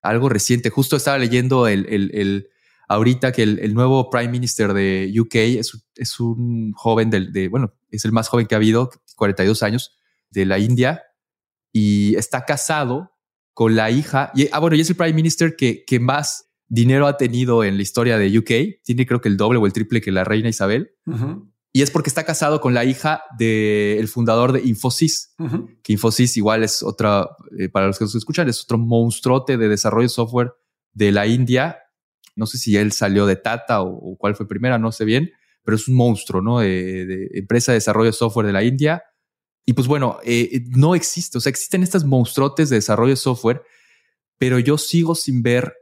[0.02, 2.48] algo reciente, justo estaba leyendo el, el,
[2.88, 7.74] ahorita que el, nuevo Prime Minister de UK es, es un joven del, de, bueno,
[7.90, 9.95] es el más joven que ha habido, 42 años,
[10.30, 11.02] de la India,
[11.72, 13.12] y está casado
[13.52, 17.06] con la hija, y, ah, bueno, y es el Prime Minister que, que más dinero
[17.06, 20.00] ha tenido en la historia de UK, tiene creo que el doble o el triple
[20.00, 20.92] que la reina Isabel.
[21.72, 25.34] Y es porque está casado con la hija del fundador de Infosys,
[25.82, 29.68] que Infosys igual es otra, eh, para los que nos escuchan, es otro monstruote de
[29.68, 30.52] desarrollo de software
[30.94, 31.78] de la India.
[32.34, 35.32] No sé si él salió de Tata o, cuál fue primera, no sé bien,
[35.64, 36.60] pero es un monstruo, ¿no?
[36.60, 39.02] De, empresa de desarrollo de software de la India.
[39.66, 43.62] Y pues bueno, eh, no existe, o sea, existen estas monstruotes de desarrollo de software,
[44.38, 45.74] pero yo sigo sin ver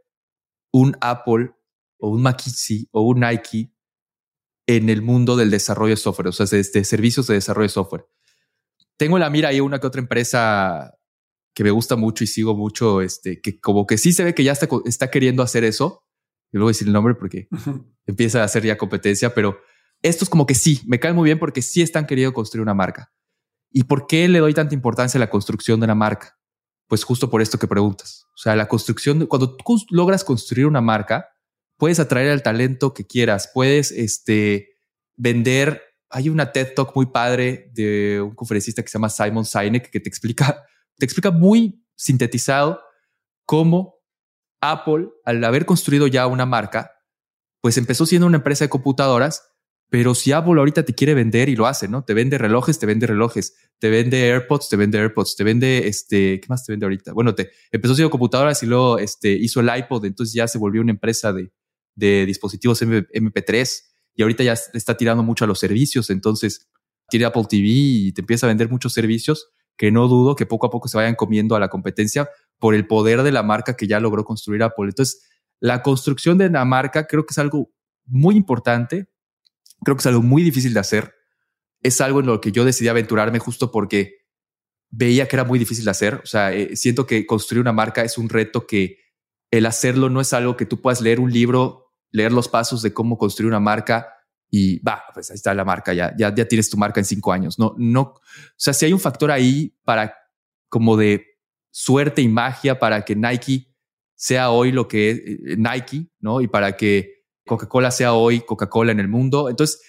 [0.72, 1.52] un Apple
[1.98, 3.70] o un McKinsey o un Nike
[4.66, 8.06] en el mundo del desarrollo de software, o sea, de, servicios de desarrollo de software.
[8.96, 10.94] Tengo en la mira ahí una que otra empresa
[11.54, 14.44] que me gusta mucho y sigo mucho, este, que como que sí se ve que
[14.44, 16.04] ya está, está queriendo hacer eso.
[16.52, 17.48] Y luego decir el nombre porque
[18.06, 19.58] empieza a hacer ya competencia, pero
[20.02, 23.12] estos como que sí, me caen muy bien porque sí están queriendo construir una marca.
[23.76, 26.38] ¿Y por qué le doy tanta importancia a la construcción de una marca?
[26.86, 28.24] Pues justo por esto que preguntas.
[28.32, 31.28] O sea, la construcción, cuando tú logras construir una marca,
[31.76, 34.78] puedes atraer al talento que quieras, puedes este,
[35.16, 35.82] vender.
[36.08, 39.98] Hay una TED Talk muy padre de un conferencista que se llama Simon Sinek que
[39.98, 40.64] te explica,
[40.96, 42.80] te explica muy sintetizado
[43.44, 43.96] cómo
[44.60, 46.92] Apple, al haber construido ya una marca,
[47.60, 49.42] pues empezó siendo una empresa de computadoras
[49.90, 52.04] pero si Apple ahorita te quiere vender y lo hace, ¿no?
[52.04, 56.40] Te vende relojes, te vende relojes, te vende AirPods, te vende AirPods, te vende este,
[56.40, 57.12] ¿qué más te vende ahorita?
[57.12, 60.80] Bueno, te empezó siendo computadoras y luego este, hizo el iPod, entonces ya se volvió
[60.82, 61.52] una empresa de,
[61.94, 63.82] de dispositivos MP3
[64.16, 66.68] y ahorita ya está tirando mucho a los servicios, entonces
[67.08, 70.66] tiene Apple TV y te empieza a vender muchos servicios que no dudo que poco
[70.66, 72.28] a poco se vayan comiendo a la competencia
[72.58, 74.86] por el poder de la marca que ya logró construir Apple.
[74.86, 75.22] Entonces,
[75.60, 77.70] la construcción de la marca creo que es algo
[78.06, 79.08] muy importante
[79.84, 81.14] Creo que es algo muy difícil de hacer.
[81.80, 84.24] Es algo en lo que yo decidí aventurarme justo porque
[84.90, 86.14] veía que era muy difícil de hacer.
[86.22, 88.98] O sea, eh, siento que construir una marca es un reto que
[89.50, 92.92] el hacerlo no es algo que tú puedas leer un libro, leer los pasos de
[92.92, 94.08] cómo construir una marca
[94.50, 97.32] y va, pues ahí está la marca, ya, ya, ya tienes tu marca en cinco
[97.32, 97.58] años.
[97.58, 98.20] No, no, o
[98.56, 100.14] sea, si hay un factor ahí para
[100.68, 101.26] como de
[101.70, 103.74] suerte y magia para que Nike
[104.14, 106.40] sea hoy lo que es eh, Nike, ¿no?
[106.40, 109.48] Y para que Coca-Cola sea hoy Coca-Cola en el mundo.
[109.48, 109.80] Entonces,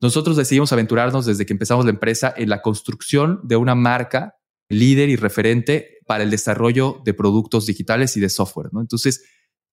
[0.00, 4.36] nosotros decidimos aventurarnos desde que empezamos la empresa en la construcción de una marca
[4.68, 8.70] líder y referente para el desarrollo de productos digitales y de software.
[8.74, 9.24] Entonces,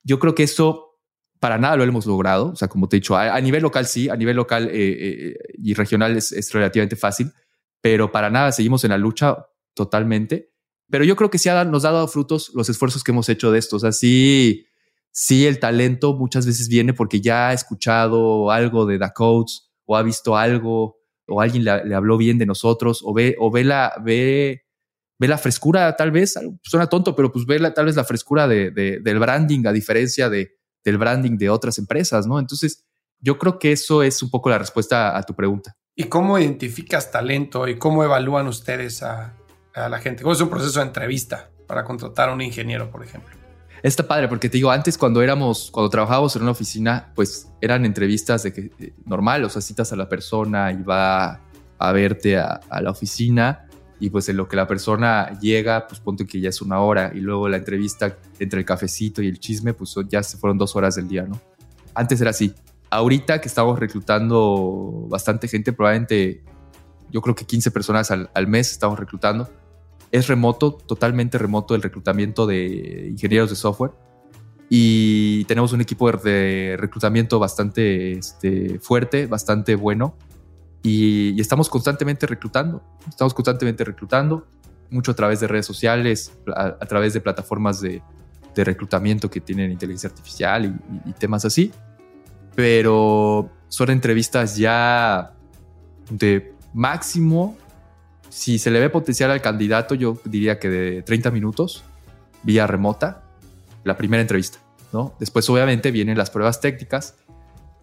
[0.03, 0.95] yo creo que eso
[1.39, 2.51] para nada lo hemos logrado.
[2.51, 5.37] O sea, como te he dicho, a, nivel local sí, a nivel local eh, eh,
[5.57, 7.31] y regional es, relativamente fácil,
[7.81, 9.37] pero para nada seguimos en la lucha
[9.73, 10.51] totalmente.
[10.89, 13.51] Pero yo creo que sí ha, nos ha dado frutos los esfuerzos que hemos hecho
[13.51, 13.75] de esto.
[13.75, 14.65] O sea, sí,
[15.15, 19.95] sí el talento muchas veces viene porque ya ha escuchado algo de The Codes o
[19.95, 20.97] ha visto algo
[21.27, 24.65] o alguien le, habló bien de nosotros o ve, o ve la, ve,
[25.17, 28.45] ve la frescura tal vez, suena tonto, pero pues ve la, tal vez la frescura
[28.45, 32.37] de, del branding a diferencia de, del branding de otras empresas, ¿no?
[32.37, 32.83] Entonces,
[33.19, 35.77] yo creo que eso es un poco la respuesta a tu pregunta.
[35.95, 39.33] ¿Y cómo identificas talento y cómo evalúan ustedes a,
[39.73, 40.23] a la gente?
[40.23, 43.44] ¿Cómo es un proceso de entrevista para contratar a un ingeniero, por ejemplo?
[43.85, 47.85] Está padre porque te digo, antes cuando éramos, cuando trabajábamos en una oficina, pues eran
[47.85, 51.39] entrevistas de que eh, normal, o sea, citas a la persona y va
[51.77, 53.67] a verte a, la oficina
[53.99, 57.11] y pues en lo que la persona llega, pues ponte que ya es una hora
[57.13, 60.75] y luego la entrevista entre el cafecito y el chisme, pues ya se fueron dos
[60.75, 61.39] horas del día, ¿no?
[61.93, 62.55] Antes era así.
[62.89, 66.43] Ahorita que estamos reclutando bastante gente, probablemente
[67.11, 69.47] yo creo que 15 personas al, al mes estamos reclutando
[70.15, 73.91] es remoto, totalmente remoto el reclutamiento de ingenieros de software.
[74.69, 80.15] Y tenemos un equipo de reclutamiento bastante este, fuerte, bastante bueno.
[80.83, 82.81] Y, estamos constantemente reclutando.
[83.09, 84.47] Estamos constantemente reclutando,
[84.89, 88.01] mucho a través de redes sociales, a, través de plataformas de,
[88.55, 91.73] reclutamiento que tienen inteligencia artificial y, y temas así.
[92.55, 95.33] Pero son entrevistas ya
[96.09, 97.57] de máximo
[98.35, 101.85] si se le ve potencial al candidato, yo diría que de 30 minutos,
[102.43, 103.23] vía remota,
[103.85, 104.57] la primera entrevista,
[104.91, 105.15] ¿no?
[105.21, 107.15] Después, obviamente, vienen las pruebas técnicas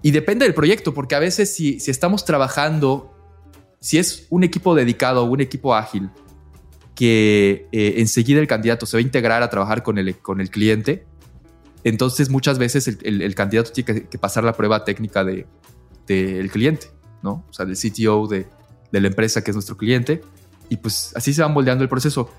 [0.02, 3.14] y depende del proyecto, porque a veces si, si estamos trabajando,
[3.80, 6.10] si es un equipo dedicado, un equipo ágil,
[6.94, 10.50] que eh, enseguida el candidato se va a integrar a trabajar con el, con el
[10.50, 11.06] cliente,
[11.82, 15.46] entonces muchas veces el, candidato tiene que, pasar la prueba técnica del
[16.06, 16.88] de, cliente.
[17.22, 17.46] ¿no?
[17.48, 18.46] O sea, del CTO de,
[18.92, 20.20] de la empresa que es nuestro cliente.
[20.72, 22.30] Y pues así se va moldeando el proceso.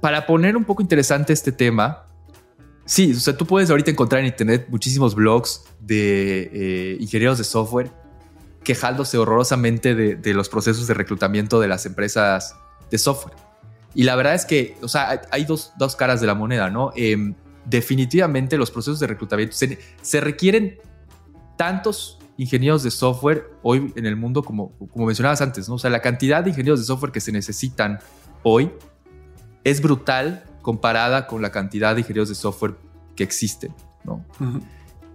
[0.00, 2.06] Para poner un poco interesante este tema,
[2.84, 7.44] sí, o sea, tú puedes ahorita encontrar en internet muchísimos blogs de eh, ingenieros de
[7.44, 7.90] software
[8.62, 12.54] quejándose horrorosamente de, los procesos de reclutamiento de las empresas
[12.88, 13.34] de software.
[13.96, 16.92] Y la verdad es que, o sea, hay dos, dos caras de la moneda, ¿no?
[16.94, 17.34] Em,
[17.64, 20.78] definitivamente los procesos de reclutamiento se, requieren
[21.56, 25.74] tantos ingenieros de software hoy en el mundo como, como mencionabas antes, ¿no?
[25.74, 27.98] O sea, la cantidad de ingenieros de software que se necesitan
[28.42, 28.70] hoy
[29.62, 32.76] es brutal comparada con la cantidad de ingenieros de software
[33.14, 33.74] que existen,
[34.04, 34.24] ¿no?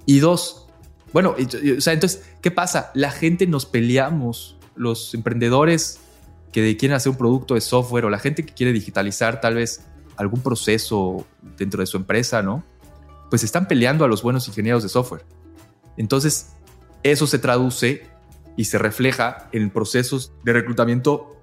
[0.06, 0.68] Y dos,
[1.14, 2.92] bueno, o sea, entonces, ¿qué pasa?
[2.94, 6.02] La gente nos peleamos, los emprendedores
[6.52, 9.82] que quieren hacer un producto de software o la gente que quiere digitalizar tal vez
[10.16, 11.26] algún proceso
[11.58, 12.64] dentro de su empresa, ¿no?
[13.32, 15.26] Pues están peleando a los buenos ingenieros de software.
[15.98, 16.52] Entonces,
[17.12, 18.08] eso se traduce
[18.58, 21.38] y se refleja en procesos de reclutamiento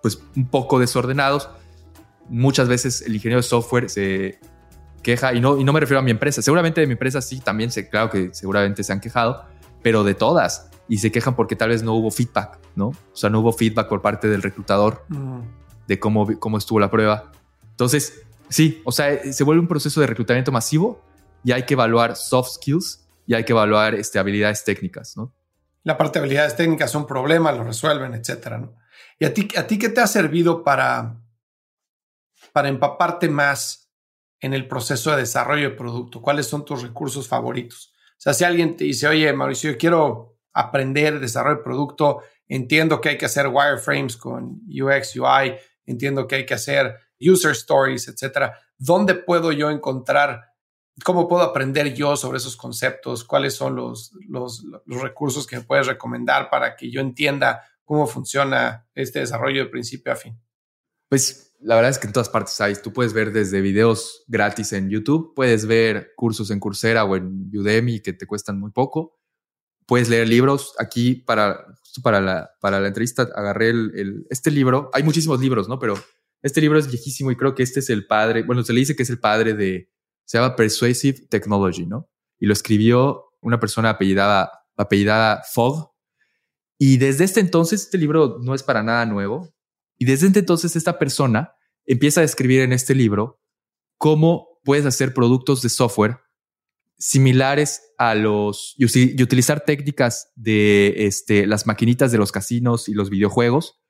[0.00, 1.50] pues un poco desordenados.
[2.28, 4.38] Muchas veces el ingeniero de software se
[5.02, 7.40] queja, y no, y no me refiero a mi empresa, seguramente de mi empresa sí,
[7.40, 9.44] también sé, claro que seguramente se han quejado,
[9.82, 10.70] pero de todas.
[10.88, 12.88] Y se quejan porque tal vez no hubo feedback, ¿no?
[12.88, 15.40] O sea, no hubo feedback por parte del reclutador mm.
[15.88, 17.32] de cómo, cómo estuvo la prueba.
[17.72, 21.02] Entonces, sí, o sea, se vuelve un proceso de reclutamiento masivo
[21.42, 23.00] y hay que evaluar soft skills
[23.30, 25.32] y hay que evaluar este, habilidades técnicas, ¿no?
[25.84, 28.76] La parte de habilidades técnicas son problemas, lo resuelven, etcétera, ¿no?
[29.20, 31.22] ¿Y a ti, a ti qué te ha servido para,
[32.52, 33.88] para empaparte más
[34.40, 36.20] en el proceso de desarrollo de producto?
[36.20, 37.94] ¿Cuáles son tus recursos favoritos?
[37.94, 43.00] O sea, si alguien te dice, oye, Mauricio, yo quiero aprender desarrollo de producto, entiendo
[43.00, 45.54] que hay que hacer wireframes con UX, UI,
[45.86, 48.58] entiendo que hay que hacer user stories, etcétera.
[48.76, 50.49] ¿Dónde puedo yo encontrar,
[51.04, 53.24] cómo puedo aprender yo sobre esos conceptos?
[53.24, 58.88] ¿Cuáles son los, los, recursos que me puedes recomendar para que yo entienda cómo funciona
[58.94, 60.40] este desarrollo de principio a fin?
[61.08, 62.74] Pues la verdad es que en todas partes hay.
[62.76, 67.50] Tú puedes ver desde videos gratis en YouTube, puedes ver cursos en Coursera o en
[67.54, 69.18] Udemy que te cuestan muy poco.
[69.86, 70.74] Puedes leer libros.
[70.78, 74.90] Aquí, para, justo para la, para la entrevista, agarré el, este libro.
[74.92, 75.78] Hay muchísimos libros, ¿no?
[75.78, 75.94] Pero
[76.42, 78.42] este libro es viejísimo y creo que este es el padre.
[78.42, 79.90] Bueno, se le dice que es el padre de.
[80.30, 82.08] Se llama Persuasive Technology, ¿no?
[82.38, 85.90] Y lo escribió una persona apellidada, apellidada Fogg.
[86.78, 89.52] Y desde este entonces, este libro no es para nada nuevo
[89.98, 93.40] y desde entonces esta persona empieza a describir en este libro
[93.98, 96.20] cómo puedes hacer productos de software
[96.96, 98.84] similares a los y,
[99.20, 103.80] utilizar técnicas de este, las maquinitas de los casinos y los videojuegos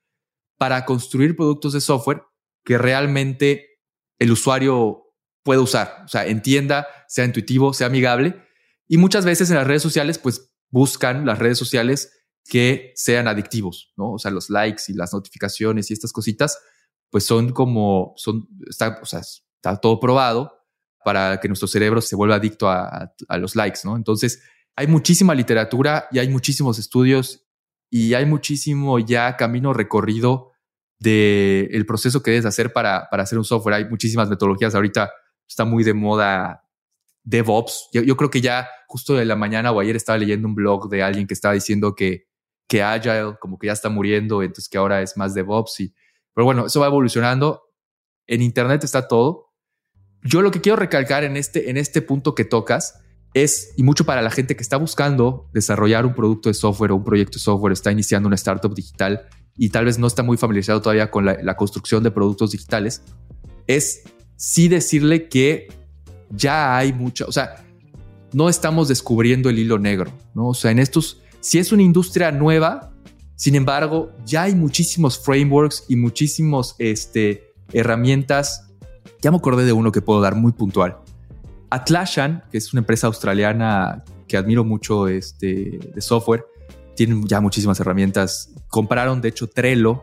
[0.57, 2.23] para construir productos de software
[2.65, 3.79] que realmente
[4.19, 5.10] el usuario
[5.43, 8.43] pueda usar, o sea, entienda, sea intuitivo, sea amigable.
[8.89, 12.13] Y muchas veces en las redes sociales, pues buscan las redes sociales
[12.45, 14.13] que sean adictivos, ¿no?
[14.13, 16.59] O sea, los likes y las notificaciones y estas cositas,
[17.11, 20.53] pues son como, son, está, o sea, está todo probado
[21.05, 23.97] para que nuestro cerebro se vuelva adicto a, los likes, ¿no?
[23.97, 24.43] Entonces,
[24.77, 27.47] hay muchísima literatura y hay muchísimos estudios
[27.91, 30.53] y hay muchísimo ya camino recorrido
[30.99, 33.77] del el proceso que debes hacer para, para hacer un software.
[33.77, 34.75] Hay muchísimas metodologías.
[34.75, 35.11] Ahorita
[35.51, 36.65] está muy de moda
[37.25, 37.91] DevOps.
[37.93, 40.89] Yo, yo, creo que ya justo de la mañana o ayer estaba leyendo un blog
[40.89, 42.31] de alguien que estaba diciendo que
[42.71, 45.81] que Agile como que ya está muriendo, entonces que ahora es más DevOps.
[45.81, 45.93] Y,
[46.33, 47.65] pero bueno, eso va evolucionando.
[48.29, 49.51] En Internet está todo.
[50.23, 53.03] Yo lo que quiero recalcar en este, en este punto que tocas
[53.35, 56.97] es, y mucho para la gente que está buscando desarrollar un producto de software o
[56.97, 59.27] un proyecto de software, está iniciando una startup digital
[59.57, 63.03] y tal vez no está muy familiarizado todavía con la, la construcción de productos digitales,
[63.67, 64.05] es
[64.41, 65.69] sí decirle que
[66.31, 67.63] ya hay mucha, o sea,
[68.33, 70.49] no estamos descubriendo el hilo negro, ¿no?
[70.49, 72.91] O sea, en estos si es una industria nueva,
[73.37, 78.71] sin embargo, ya hay muchísimos frameworks y muchísimos este, herramientas.
[79.21, 80.99] Ya me acordé de uno que puedo dar muy puntual.
[81.69, 86.47] Atlassian, que es una empresa australiana que admiro mucho este, de software,
[86.97, 88.55] tiene ya muchísimas herramientas.
[88.69, 90.03] Compraron, de hecho, Trello,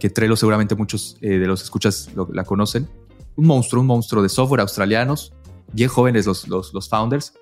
[0.00, 2.88] que Trello seguramente muchos eh, de los escuchas la conocen.
[3.38, 5.32] Un monstruo, un monstruo de software australianos,
[5.72, 7.32] bien jóvenes los, los, los founders.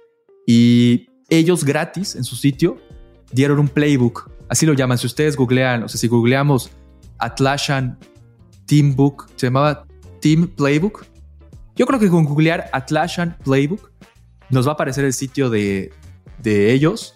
[0.47, 2.79] Y ellos gratis en su sitio
[3.33, 4.99] dieron un playbook, así lo llaman.
[4.99, 6.71] Si ustedes googlean, o sea, si googleamos
[7.19, 7.99] Atlassian
[8.67, 9.87] Team Book, se llamaba
[10.21, 11.07] Team Playbook.
[11.75, 13.91] Yo creo que con googlear Atlassian Playbook
[14.51, 15.93] nos va a aparecer el sitio de,
[16.43, 17.15] de ellos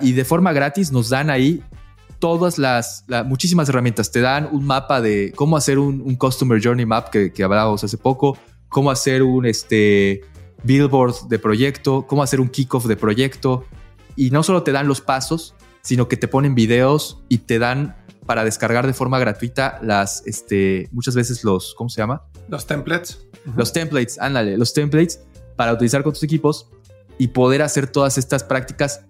[0.00, 1.62] y de forma gratis nos dan ahí
[2.18, 4.10] todas las, muchísimas herramientas.
[4.10, 7.96] Te dan un mapa de cómo hacer un, Customer Journey Map que, que, hablábamos hace
[7.96, 8.36] poco,
[8.68, 10.22] cómo hacer un este,
[10.64, 13.64] billboard de proyecto, cómo hacer un kickoff de proyecto,
[14.16, 17.96] y no solo te dan los pasos, sino que te ponen videos y te dan
[18.26, 22.24] para descargar de forma gratuita las, este, muchas veces los, ¿cómo se llama?
[22.48, 23.26] Los templates.
[23.56, 25.20] Los templates, ándale, los templates
[25.56, 26.68] para utilizar con tus equipos
[27.16, 29.04] y poder hacer todas estas prácticas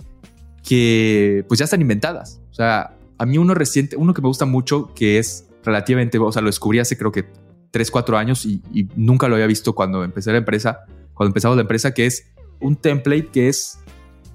[0.62, 2.40] que pues ya están inventadas.
[2.50, 6.30] O sea, a mí uno reciente, uno que me gusta mucho, que es relativamente, o
[6.32, 7.26] sea, lo descubrí hace creo que
[7.70, 10.80] 3, 4 años y, y nunca lo había visto cuando empecé la empresa,
[11.14, 13.78] cuando empezamos la empresa, que es un template que es,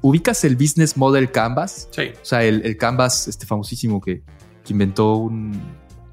[0.01, 1.88] ubicas el Business Model Canvas.
[1.91, 2.03] Sí.
[2.21, 4.21] O sea, el, el Canvas, este famosísimo que,
[4.63, 5.59] que inventó un-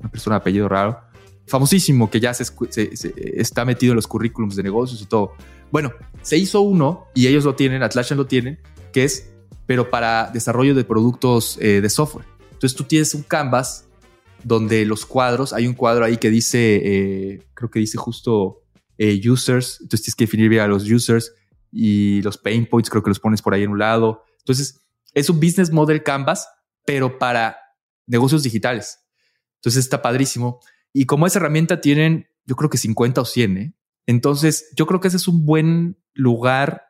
[0.00, 0.98] una persona de apellido raro,
[1.46, 5.06] famosísimo que ya se, escu- se- se- está metido en los currículums de negocios y
[5.06, 5.32] todo.
[5.70, 5.92] Bueno,
[6.22, 8.58] se hizo uno y ellos lo tienen, Atlassian lo tienen,
[8.92, 9.30] que es,
[9.66, 12.26] pero para desarrollo de productos eh, de software.
[12.60, 13.88] Entonces tú tienes un canvas
[14.44, 18.64] donde los cuadros, hay un cuadro ahí que dice, eh, creo que dice justo
[18.98, 21.32] eh, users, entonces tienes que definir bien a los users
[21.72, 24.24] y los pain points, creo que los pones por ahí en un lado.
[24.40, 24.78] Entonces
[25.14, 26.48] es un business model canvas,
[26.84, 27.56] pero para
[28.06, 29.06] negocios digitales.
[29.56, 30.60] Entonces está padrísimo.
[30.92, 33.74] Y como esa herramienta tienen, yo creo que 50 o 100, ¿eh?
[34.04, 36.82] Entonces yo creo que ese es un buen lugar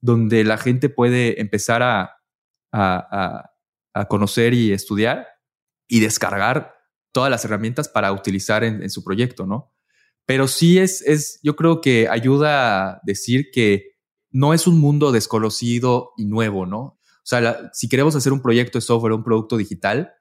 [0.00, 2.20] donde la gente puede empezar a,
[3.94, 5.26] a conocer y estudiar
[5.88, 6.74] y descargar
[7.12, 9.72] todas las herramientas para utilizar en, en su proyecto, ¿no?
[10.26, 13.92] Pero sí es, es, yo creo que ayuda a decir que
[14.30, 16.80] no es un mundo desconocido y nuevo, ¿no?
[16.80, 20.12] O sea, la- si queremos hacer un proyecto de software, un producto digital,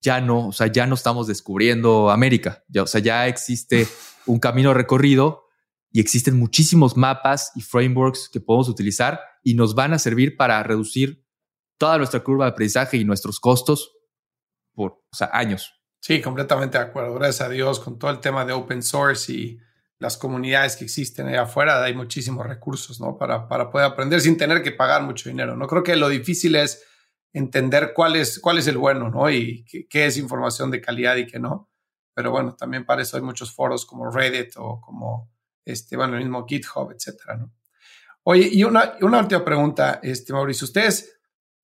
[0.00, 2.62] ya no, o sea, ya no estamos descubriendo América.
[2.68, 3.88] Ya, o sea, ya existe
[4.26, 5.44] un camino recorrido
[5.90, 10.62] y existen muchísimos mapas y frameworks que podemos utilizar y nos van a servir para
[10.62, 11.23] reducir
[11.84, 13.92] toda nuestra curva de aprendizaje y nuestros costos
[14.72, 15.70] por años.
[16.00, 17.12] Sí, completamente de acuerdo.
[17.12, 19.58] Gracias a Dios con todo el tema de open source y
[19.98, 23.18] las comunidades que existen allá afuera, hay muchísimos recursos, ¿no?
[23.18, 25.56] Para, para poder aprender sin tener que pagar mucho dinero.
[25.56, 26.82] No creo que lo difícil es
[27.34, 29.28] entender cuál es, cuál es el bueno, ¿no?
[29.28, 31.70] Y qué, qué es información de calidad y qué no.
[32.14, 35.30] Pero bueno, también para eso hay muchos foros como Reddit o como,
[35.66, 37.52] este, bueno, el mismo GitHub, etcétera, ¿no?
[38.22, 40.64] Oye, y una, una última pregunta, este, Mauricio.
[40.64, 41.14] Ustedes,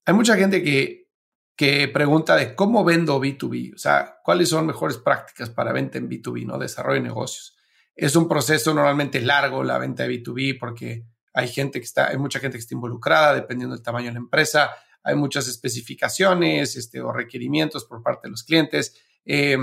[0.05, 1.09] hay mucha gente que,
[1.55, 6.09] que pregunta de cómo vendo B2B, o sea, cuáles son mejores prácticas para venta en
[6.09, 6.57] B2B, ¿no?
[6.57, 7.55] Desarrollo de negocios.
[7.95, 12.17] Es un proceso normalmente largo la venta de B2B porque hay gente que está, hay
[12.17, 14.71] mucha gente que está involucrada dependiendo del tamaño de la empresa,
[15.03, 18.99] hay muchas especificaciones este, o requerimientos por parte de los clientes.
[19.25, 19.57] eh,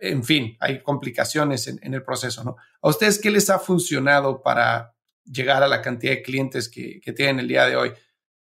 [0.00, 2.56] en fin, hay complicaciones en, en el proceso, ¿no?
[2.82, 7.12] ¿A ustedes qué les ha funcionado para llegar a la cantidad de clientes que, que
[7.12, 7.92] tienen el día de hoy,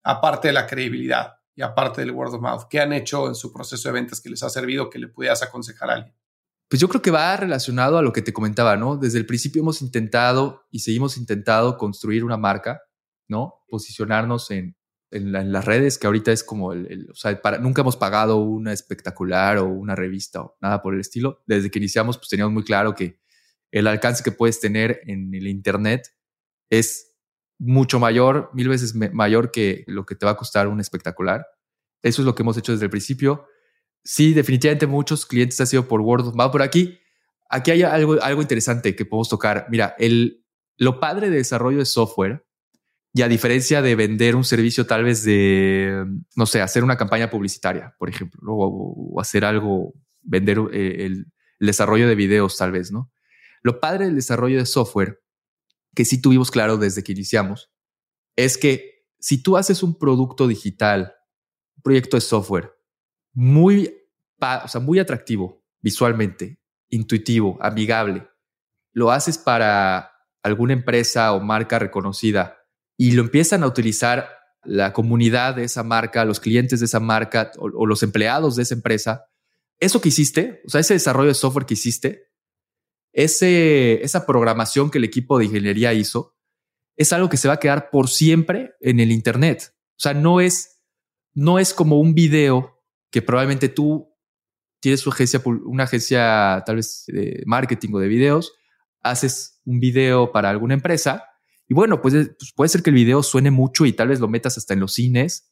[0.04, 2.64] aparte de la credibilidad y aparte del word of mouth?
[2.70, 5.44] ¿Qué han hecho en su proceso de ventas que les ha servido que le pudieras
[5.44, 6.16] aconsejar a alguien?
[6.70, 8.96] Pues yo creo que va relacionado a lo que te comentaba, ¿no?
[8.96, 12.82] Desde el principio hemos intentado y seguimos intentando construir una marca,
[13.28, 13.64] ¿no?
[13.70, 14.78] Posicionarnos en,
[15.12, 17.82] en, la- en las redes, que ahorita es como el, el- o sea, para, nunca
[17.82, 21.42] hemos pagado una espectacular o una revista o nada por el estilo.
[21.48, 23.20] Desde que iniciamos, pues teníamos muy claro que
[23.72, 26.14] el alcance que puedes tener en el Internet
[26.70, 27.17] es
[27.60, 31.46] mucho mayor, mil veces mayor que lo que te va a costar un espectacular.
[32.02, 33.48] Eso es lo que hemos hecho desde el principio.
[34.04, 36.52] Sí, definitivamente muchos clientes han sido por word of mouth.
[36.52, 37.00] Por aquí,
[37.50, 39.68] aquí hay algo, algo interesante que podemos tocar.
[39.70, 40.46] Mira, el,
[40.78, 42.48] lo padre de desarrollo de software,
[43.14, 46.06] y a diferencia de vender un servicio tal vez de,
[46.36, 51.26] no sé, hacer una campaña publicitaria, por ejemplo, o, hacer algo, vender eh, el
[51.60, 53.12] desarrollo de videos tal vez, ¿no?
[53.64, 55.20] Lo padre del desarrollo de software,
[55.98, 57.72] que sí tuvimos claro desde que iniciamos,
[58.36, 61.16] es que si tú haces un producto digital,
[61.76, 62.72] un proyecto de software
[63.34, 63.92] muy,
[64.40, 68.30] o sea, muy atractivo visualmente, intuitivo, amigable,
[68.94, 70.12] lo haces para
[70.44, 72.60] alguna empresa o marca reconocida
[72.96, 74.30] y lo empiezan a utilizar
[74.64, 78.62] la comunidad de esa marca, los clientes de esa marca o, o los empleados de
[78.62, 79.26] esa empresa,
[79.80, 82.27] eso que hiciste, o sea, ese desarrollo de software que hiciste,
[83.18, 86.36] ese, esa programación que el equipo de ingeniería hizo,
[86.96, 89.74] es algo que se va a quedar por siempre en el Internet.
[89.74, 90.80] O sea, no es,
[91.34, 92.80] no es como un video
[93.12, 94.14] que probablemente tú
[94.80, 95.04] tienes
[95.66, 98.54] una agencia, tal vez de marketing o de videos,
[99.02, 101.24] haces un video para alguna empresa
[101.68, 104.20] y bueno, pues, es- pues puede ser que el video suene mucho y tal vez
[104.20, 105.52] lo metas hasta en los cines,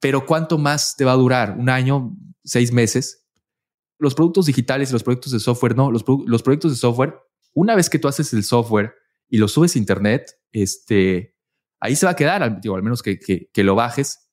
[0.00, 1.56] pero ¿cuánto más te va a durar?
[1.58, 2.16] ¿Un año?
[2.44, 3.27] ¿Seis meses?
[3.98, 7.14] Los productos digitales y los proyectos de software, no, los, los proyectos de software,
[7.54, 8.94] una vez que tú haces el software
[9.28, 11.36] y lo subes a internet, este,
[11.80, 14.30] ahí se va a quedar, digo, al menos que, que- que lo bajes,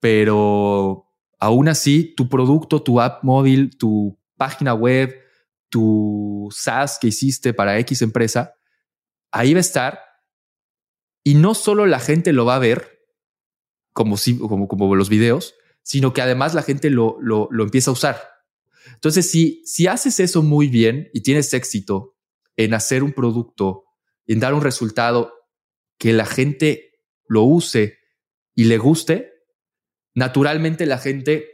[0.00, 1.06] pero
[1.38, 5.14] aún así tu producto, tu app móvil, tu página web,
[5.68, 8.54] tu SaaS que hiciste para X empresa,
[9.32, 10.00] ahí va a estar
[11.24, 13.00] y no solo la gente lo va a ver
[13.92, 17.90] como, si, como, como los videos, sino que además la gente lo, lo, lo empieza
[17.90, 18.16] a usar.
[18.94, 22.16] Entonces, si, si haces eso muy bien y tienes éxito
[22.56, 23.84] en hacer un producto,
[24.26, 25.32] en dar un resultado
[25.98, 27.98] que la gente lo use
[28.54, 29.32] y le guste,
[30.14, 31.48] naturalmente la gente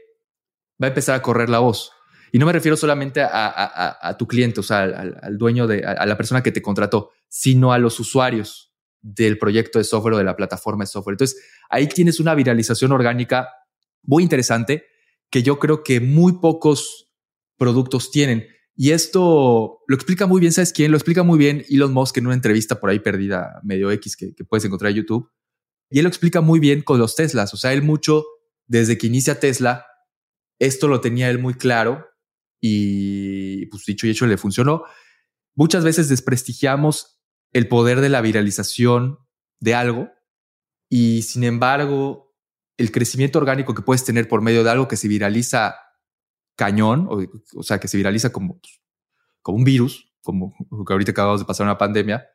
[0.81, 1.93] va a empezar a correr la voz.
[2.33, 6.17] Y no me refiero solamente a, tu cliente, o sea, al, dueño de, a, la
[6.17, 8.73] persona que te contrató, sino a los usuarios
[9.03, 11.15] del proyecto de software o de la plataforma de software.
[11.15, 13.51] Entonces, ahí tienes una viralización orgánica
[14.03, 14.87] muy interesante
[15.29, 17.12] que yo creo que muy pocos
[17.63, 18.49] productos tienen.
[18.75, 20.91] Y esto lo explica muy bien, ¿sabes quién?
[20.91, 24.35] Lo explica muy bien Elon Musk en una entrevista por ahí perdida, medio X, que,
[24.49, 25.31] puedes encontrar en YouTube.
[25.89, 27.55] Y él lo explica muy bien con los Teslas.
[27.55, 28.25] O sea, él mucho,
[28.67, 29.87] desde que inicia Tesla,
[30.59, 32.05] esto lo tenía él muy claro
[32.61, 34.83] y pues dicho y hecho le funcionó.
[35.55, 37.21] Muchas veces desprestigiamos
[37.53, 39.19] el poder de la viralización
[39.61, 40.11] de algo
[40.89, 42.35] y sin embargo
[42.77, 45.77] el crecimiento orgánico que puedes tener por medio de algo que se viraliza
[46.57, 47.09] cañón,
[47.55, 48.61] o, sea, que se viraliza como,
[49.41, 50.55] como un virus, como
[50.87, 52.27] que ahorita acabamos de pasar una pandemia,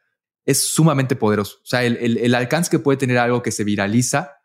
[0.45, 1.57] es sumamente poderoso.
[1.61, 4.37] O sea, el, el, alcance que puede tener algo que se viraliza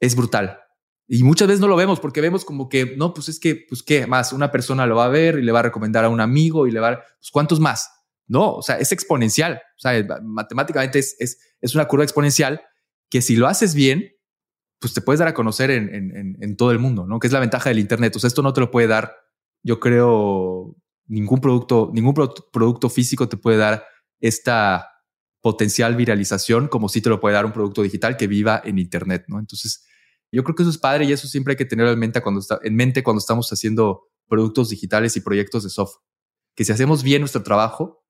[0.00, 0.60] es brutal.
[1.08, 3.82] Y muchas veces no lo vemos porque vemos como que, no, pues es que, pues
[3.82, 6.20] qué más, una persona lo va a ver y le va a recomendar a un
[6.20, 7.90] amigo y le va a, pues cuántos más.
[8.28, 9.60] No, o sea, es exponencial.
[9.76, 12.62] O sea, matemáticamente es, es, es una curva exponencial
[13.10, 14.12] que si lo haces bien,
[14.82, 17.20] pues te puedes dar a conocer en, en, en, todo el mundo, ¿no?
[17.20, 18.16] Que es la ventaja del Internet.
[18.16, 19.14] O sea, esto no te lo puede dar,
[19.62, 20.76] yo creo,
[21.06, 23.84] ningún producto, ningún producto físico te puede dar
[24.20, 24.88] esta
[25.40, 29.26] potencial viralización como si te lo puede dar un producto digital que viva en Internet,
[29.28, 29.38] ¿no?
[29.38, 29.86] Entonces,
[30.32, 32.40] yo creo que eso es padre y eso siempre hay que tenerlo en mente cuando,
[32.40, 36.02] está, en mente cuando estamos haciendo productos digitales y proyectos de software.
[36.56, 38.04] Que si hacemos bien nuestro trabajo,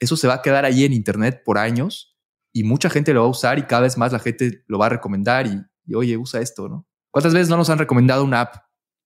[0.00, 2.18] eso se va a quedar ahí en Internet por años
[2.52, 4.86] y mucha gente lo va a usar y cada vez más la gente lo va
[4.86, 6.86] a recomendar y y oye, usa esto, ¿no?
[7.10, 8.56] ¿Cuántas veces no nos han recomendado una app?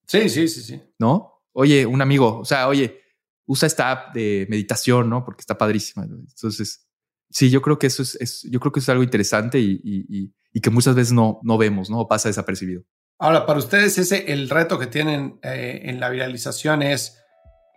[0.07, 0.83] Sí, sí, sí, sí.
[0.99, 1.45] ¿No?
[1.53, 3.01] Oye, un amigo, o sea, oye,
[3.47, 5.25] usa esta app de meditación, ¿no?
[5.25, 6.05] Porque está padrísima.
[6.05, 6.89] Entonces,
[7.31, 10.95] sí, yo creo que eso es, yo creo que es algo interesante y, que muchas
[10.95, 12.07] veces no, no vemos, ¿no?
[12.07, 12.83] pasa desapercibido.
[13.19, 17.19] Ahora, para ustedes, ese el reto que tienen eh, en la viralización es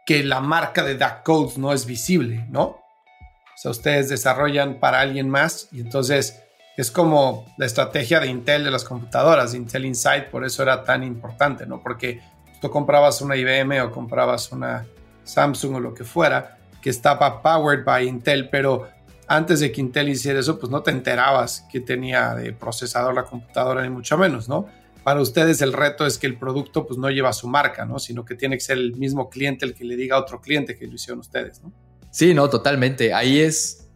[0.05, 2.63] que la marca de Duck Codes no es visible, ¿no?
[2.63, 6.41] O sea, ustedes desarrollan para alguien más y entonces
[6.77, 11.03] es como la estrategia de Intel de las computadoras, Intel Inside, por eso era tan
[11.03, 11.81] importante, ¿no?
[11.81, 12.21] Porque
[12.61, 14.85] tú comprabas una IBM o comprabas una
[15.23, 18.87] Samsung o lo que fuera, que estaba powered by Intel, pero
[19.27, 23.23] antes de que Intel hiciera eso, pues no te enterabas que tenía de procesador la
[23.23, 24.67] computadora, ni mucho menos, ¿no?
[25.03, 27.99] Para ustedes el reto es que el producto pues no lleva su marca, ¿no?
[27.99, 30.75] Sino que tiene que ser el mismo cliente el que le diga a otro cliente
[30.75, 31.71] que lo hicieron ustedes, ¿no?
[32.11, 33.13] Sí, no, totalmente.
[33.13, 33.87] Ahí es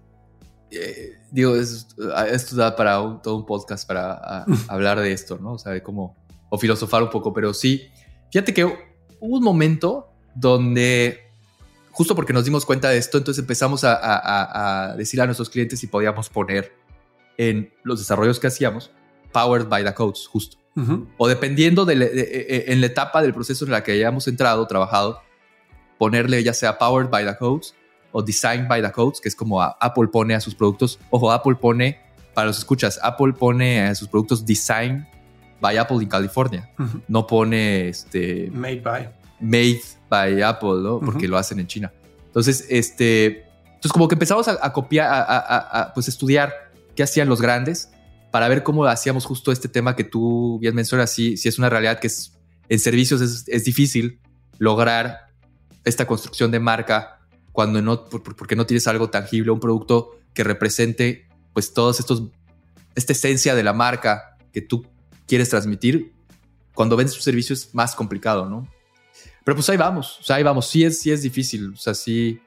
[0.72, 5.54] eh, digo, esto da para todo un podcast para hablar de esto, ¿no?
[5.54, 6.16] O sea, de cómo,
[6.50, 7.90] o filosofar un poco, pero sí,
[8.32, 11.32] fíjate que hubo un momento donde,
[11.92, 15.88] justo porque nos dimos cuenta de esto, entonces empezamos a, decir a nuestros clientes si
[15.88, 16.74] podíamos poner
[17.38, 18.92] en los desarrollos que hacíamos,
[19.32, 20.58] powered by the codes, justo.
[21.18, 24.66] O dependiendo de, e, e, en la etapa del proceso en la que hayamos entrado,
[24.66, 25.22] trabajado,
[25.98, 27.76] ponerle ya sea powered by the codes
[28.12, 31.00] o Design by the Codes, que es como Apple pone a sus productos.
[31.10, 32.00] Ojo, Apple pone,
[32.34, 35.08] para los escuchas, Apple pone a sus productos Design
[35.60, 36.70] by Apple en California.
[37.08, 38.50] No pone este.
[38.52, 39.10] Made by.
[39.40, 41.00] Made by Apple, ¿no?
[41.00, 41.92] Porque lo hacen en China.
[42.26, 43.46] Entonces, este.
[43.66, 46.54] Entonces, como que empezamos a, copiar, a, pues estudiar
[46.96, 47.90] qué hacían los grandes
[48.30, 51.12] para ver cómo hacíamos justo este tema que tú bien mencionas.
[51.12, 52.38] Si, si es una realidad que es,
[52.68, 54.20] en servicios es, es difícil
[54.58, 55.30] lograr
[55.86, 57.19] esta construcción de marca
[57.52, 62.24] cuando no, porque no tienes algo tangible, un producto que represente pues todos estos,
[62.96, 64.86] esta esencia de la marca que tú
[65.28, 66.14] quieres transmitir,
[66.74, 68.68] cuando vendes tu servicio es más complicado, ¿no?
[69.44, 71.94] Pero pues ahí vamos, o sea, ahí vamos, sí es, sí es difícil, o sea,
[71.94, 72.40] sí,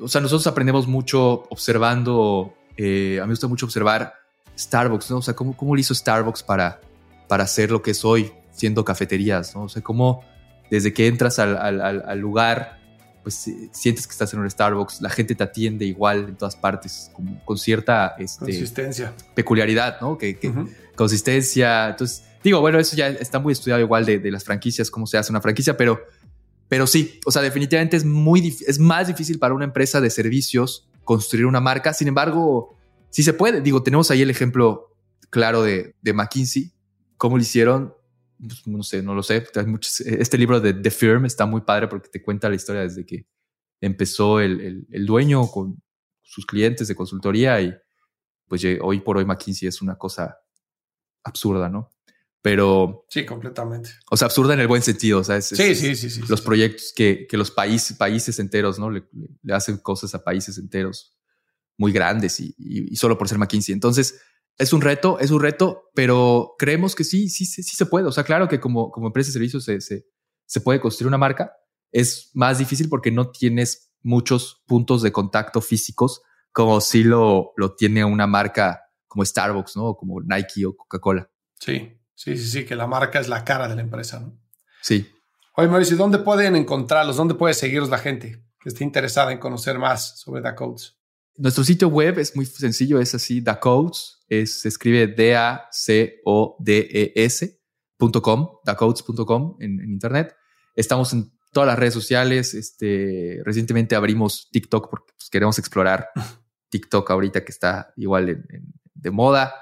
[0.00, 4.14] o sea, nosotros aprendemos mucho observando, eh, a mí me gusta mucho observar
[4.58, 5.18] Starbucks, ¿no?
[5.18, 6.80] O sea, cómo, cómo lo hizo Starbucks para,
[7.28, 9.64] para hacer lo que es hoy, siendo cafeterías, ¿no?
[9.64, 10.24] O sea, cómo
[10.70, 12.77] desde que entras al, al, al lugar
[13.28, 17.10] pues sientes que estás en un Starbucks, la gente te atiende igual en todas partes,
[17.44, 20.16] con cierta este, consistencia, peculiaridad, ¿no?
[20.16, 20.38] Que,
[20.96, 21.90] consistencia.
[21.90, 25.30] Entonces, digo, bueno, eso ya está muy estudiado igual de, las franquicias, cómo se hace
[25.30, 26.00] una franquicia, pero,
[26.68, 30.88] pero sí, o sea, definitivamente es muy es más difícil para una empresa de servicios
[31.04, 31.92] construir una marca.
[31.92, 32.78] Sin embargo,
[33.10, 33.60] sí se puede.
[33.60, 34.96] Digo, tenemos ahí el ejemplo
[35.28, 36.72] claro de, de McKinsey,
[37.18, 37.92] cómo lo hicieron
[38.38, 39.46] pues, no sé, no lo sé.
[40.04, 43.26] este libro de The Firm está muy padre porque te cuenta la historia desde que
[43.80, 45.82] empezó el, el, dueño con
[46.22, 47.74] sus clientes de consultoría y
[48.46, 50.38] pues hoy por hoy McKinsey es una cosa
[51.22, 51.90] absurda, ¿no?
[52.42, 53.04] pero...
[53.10, 53.90] Sí, completamente.
[54.10, 55.20] O sea, absurda en el buen sentido.
[55.20, 58.90] O sea, sí, sí, sí, sí, Los proyectos que, que, los países, países enteros, ¿no?
[58.90, 59.04] Le,
[59.42, 61.14] le, hacen cosas a países enteros
[61.76, 63.72] muy grandes y, y, solo por ser McKinsey.
[63.72, 64.20] Entonces,
[64.58, 68.06] es un reto, es un reto, pero creemos que sí, sí, sí, sí se puede.
[68.06, 70.06] O sea, claro que como, como empresa de servicios se, se,
[70.46, 71.52] se puede construir una marca.
[71.92, 76.22] Es más difícil porque no tienes muchos puntos de contacto físicos
[76.52, 79.86] como si lo, lo tiene una marca como Starbucks, ¿no?
[79.86, 81.30] O como Nike o Coca-Cola.
[81.60, 84.38] Sí, sí, sí, sí, que la marca es la cara de la empresa, ¿no?
[84.82, 85.08] Sí.
[85.54, 87.16] Oye, Mauricio, ¿dónde pueden encontrarlos?
[87.16, 90.97] ¿Dónde puede seguirlos la gente que esté interesada en conocer más sobre DaCodes?
[91.38, 95.68] Nuestro sitio web es muy sencillo, es así, DaCodes, es, se escribe D-A-C-O-D-E-S.com,
[98.64, 100.34] dacodes.com en, en internet.
[100.74, 102.54] Estamos en todas las redes sociales.
[102.54, 106.08] Este, recientemente abrimos TikTok porque pues, queremos explorar
[106.70, 108.44] TikTok ahorita que está igual
[108.94, 109.54] de moda.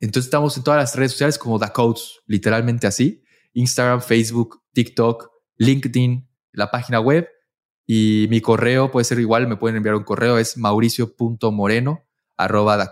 [0.00, 3.22] Entonces estamos en todas las redes sociales como Codes, literalmente así.
[3.52, 7.28] Instagram, Facebook, TikTok, LinkedIn, la página web
[7.94, 12.06] y mi correo puede ser igual, me pueden enviar un correo, es mauricio.moreno
[12.38, 12.90] arroba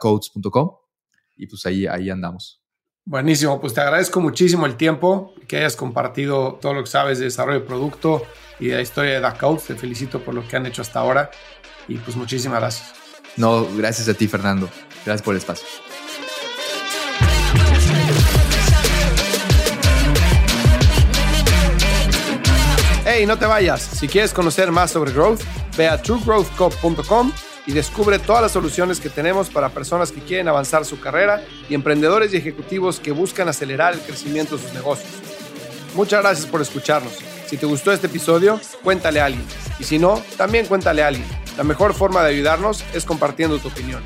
[1.37, 2.63] y pues ahí, ahí andamos.
[3.07, 7.25] Buenísimo, pues te agradezco muchísimo el tiempo que hayas compartido todo lo que sabes de
[7.25, 8.23] desarrollo de producto
[8.59, 9.63] y de la historia de DACOUT.
[9.69, 11.31] Te felicito por lo que han hecho hasta ahora
[11.89, 12.93] y pues muchísimas gracias.
[13.39, 14.69] No, gracias a ti Fernando.
[15.07, 15.67] Gracias por el espacio.
[23.13, 23.83] Hey, no te vayas.
[23.83, 25.41] Si quieres conocer más sobre growth,
[25.77, 27.33] ve a truegrowthcop.com
[27.67, 31.75] y descubre todas las soluciones que tenemos para personas que quieren avanzar su carrera y
[31.75, 35.11] emprendedores y ejecutivos que buscan acelerar el crecimiento de sus negocios.
[35.97, 37.15] Muchas gracias por escucharnos.
[37.49, 39.45] Si te gustó este episodio, cuéntale a alguien.
[39.81, 41.27] Y si no, también cuéntale a alguien.
[41.57, 44.05] La mejor forma de ayudarnos es compartiendo tu opinión.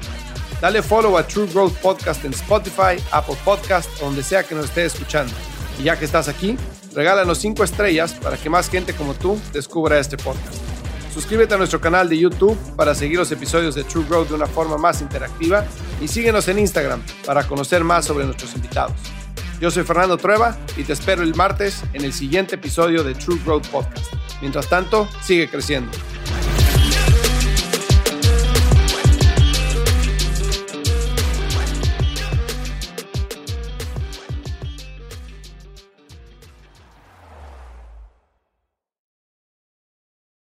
[0.62, 4.94] Dale follow a True Growth Podcast en Spotify, Apple Podcast donde sea que nos estés
[4.94, 5.34] escuchando.
[5.78, 6.56] Y ya que estás aquí,
[6.94, 10.58] regálanos 5 estrellas para que más gente como tú descubra este podcast.
[11.12, 14.46] Suscríbete a nuestro canal de YouTube para seguir los episodios de True Growth de una
[14.46, 15.64] forma más interactiva
[16.00, 18.96] y síguenos en Instagram para conocer más sobre nuestros invitados.
[19.60, 23.38] Yo soy Fernando Trueba y te espero el martes en el siguiente episodio de True
[23.44, 24.12] Growth Podcast.
[24.40, 25.92] Mientras tanto, sigue creciendo.